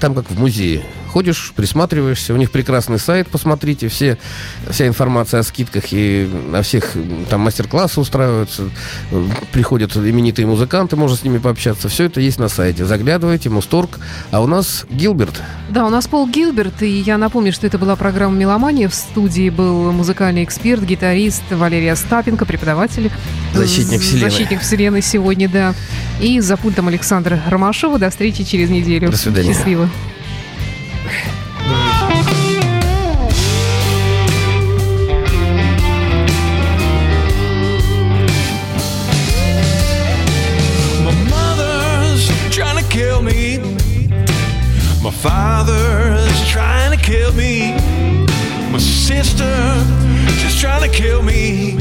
там 0.00 0.14
как 0.14 0.30
в 0.30 0.38
музее. 0.38 0.82
Ходишь, 1.10 1.52
присматриваешься, 1.56 2.32
у 2.32 2.36
них 2.36 2.52
прекрасный 2.52 3.00
сайт, 3.00 3.26
посмотрите, 3.26 3.88
все, 3.88 4.16
вся 4.70 4.86
информация 4.86 5.40
о 5.40 5.42
скидках 5.42 5.86
и 5.90 6.30
на 6.50 6.62
всех 6.62 6.92
там 7.28 7.40
мастер-классы 7.40 8.00
устраиваются, 8.00 8.70
э, 9.10 9.26
приходят 9.50 9.96
именитые 9.96 10.46
музыканты, 10.46 10.94
можно 10.94 11.16
с 11.16 11.24
ними 11.24 11.38
пообщаться, 11.38 11.88
все 11.88 12.04
это 12.04 12.20
есть 12.20 12.38
на 12.38 12.48
сайте. 12.48 12.84
Заглядывайте, 12.84 13.50
Мусторг, 13.50 13.98
а 14.30 14.40
у 14.40 14.46
нас 14.46 14.86
Гилберт. 14.88 15.42
Да, 15.68 15.84
у 15.84 15.88
нас 15.90 16.06
Пол 16.06 16.28
Гилберт, 16.28 16.80
и 16.82 17.00
я 17.00 17.18
напомню, 17.18 17.52
что 17.52 17.66
это 17.66 17.76
была 17.76 17.96
программа 17.96 18.36
«Меломания». 18.36 18.88
В 18.88 18.94
студии 18.94 19.50
был 19.50 19.90
музыкальный 19.90 20.44
эксперт, 20.44 20.82
гитарист 20.84 21.42
Валерий 21.50 21.90
Остапенко, 21.90 22.44
преподаватель. 22.46 23.10
Защитник 23.52 24.00
З- 24.00 24.04
вселенной. 24.04 24.30
Защитник 24.30 24.60
вселенной 24.60 25.02
сегодня, 25.02 25.48
да. 25.48 25.74
И 26.20 26.38
за 26.38 26.56
пультом 26.56 26.86
Александра 26.86 27.42
Ромашова. 27.48 27.98
До 27.98 28.10
встречи 28.10 28.44
через 28.44 28.70
неделю. 28.70 29.10
До 29.10 29.16
свидания. 29.16 29.52
Счастливо. 29.52 29.88
My 41.04 41.14
mother's 41.28 42.28
trying 42.50 42.82
to 42.82 42.88
kill 42.90 43.22
me. 43.22 43.58
My 45.02 45.10
father's 45.10 46.48
trying 46.48 46.96
to 46.96 47.02
kill 47.02 47.32
me. 47.32 47.72
My 48.70 48.78
sister 48.78 49.52
just 50.38 50.60
trying 50.60 50.88
to 50.88 50.96
kill 50.96 51.22
me. 51.22 51.72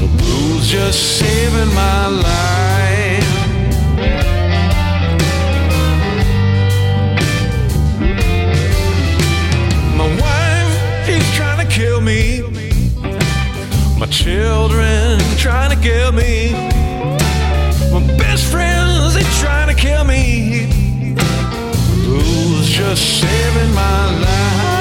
The 0.00 0.08
blues 0.18 0.68
just 0.68 1.18
saving 1.18 1.72
my 1.74 2.08
life. 2.08 3.01
Children 14.22 15.18
trying 15.36 15.76
to 15.76 15.82
kill 15.82 16.12
me. 16.12 16.52
My 17.90 18.00
best 18.16 18.44
friends, 18.52 19.14
they 19.14 19.24
trying 19.44 19.74
to 19.74 19.74
kill 19.74 20.04
me. 20.04 20.66
Blues 22.04 22.68
just 22.68 23.20
saving 23.20 23.74
my 23.74 24.20
life. 24.20 24.71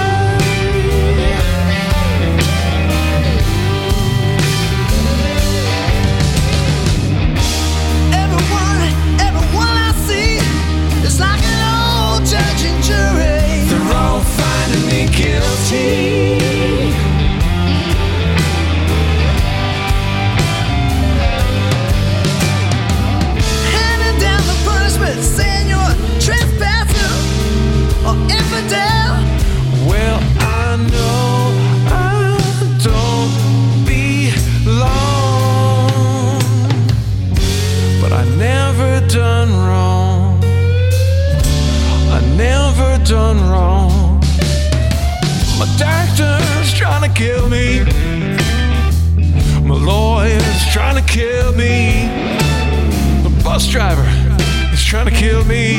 trying 54.91 55.05
to 55.05 55.11
kill 55.11 55.45
me. 55.45 55.77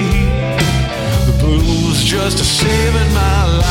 The 1.26 1.36
blues 1.38 2.02
just 2.02 2.40
a 2.40 2.44
saving 2.44 3.12
my 3.12 3.58
life. 3.58 3.61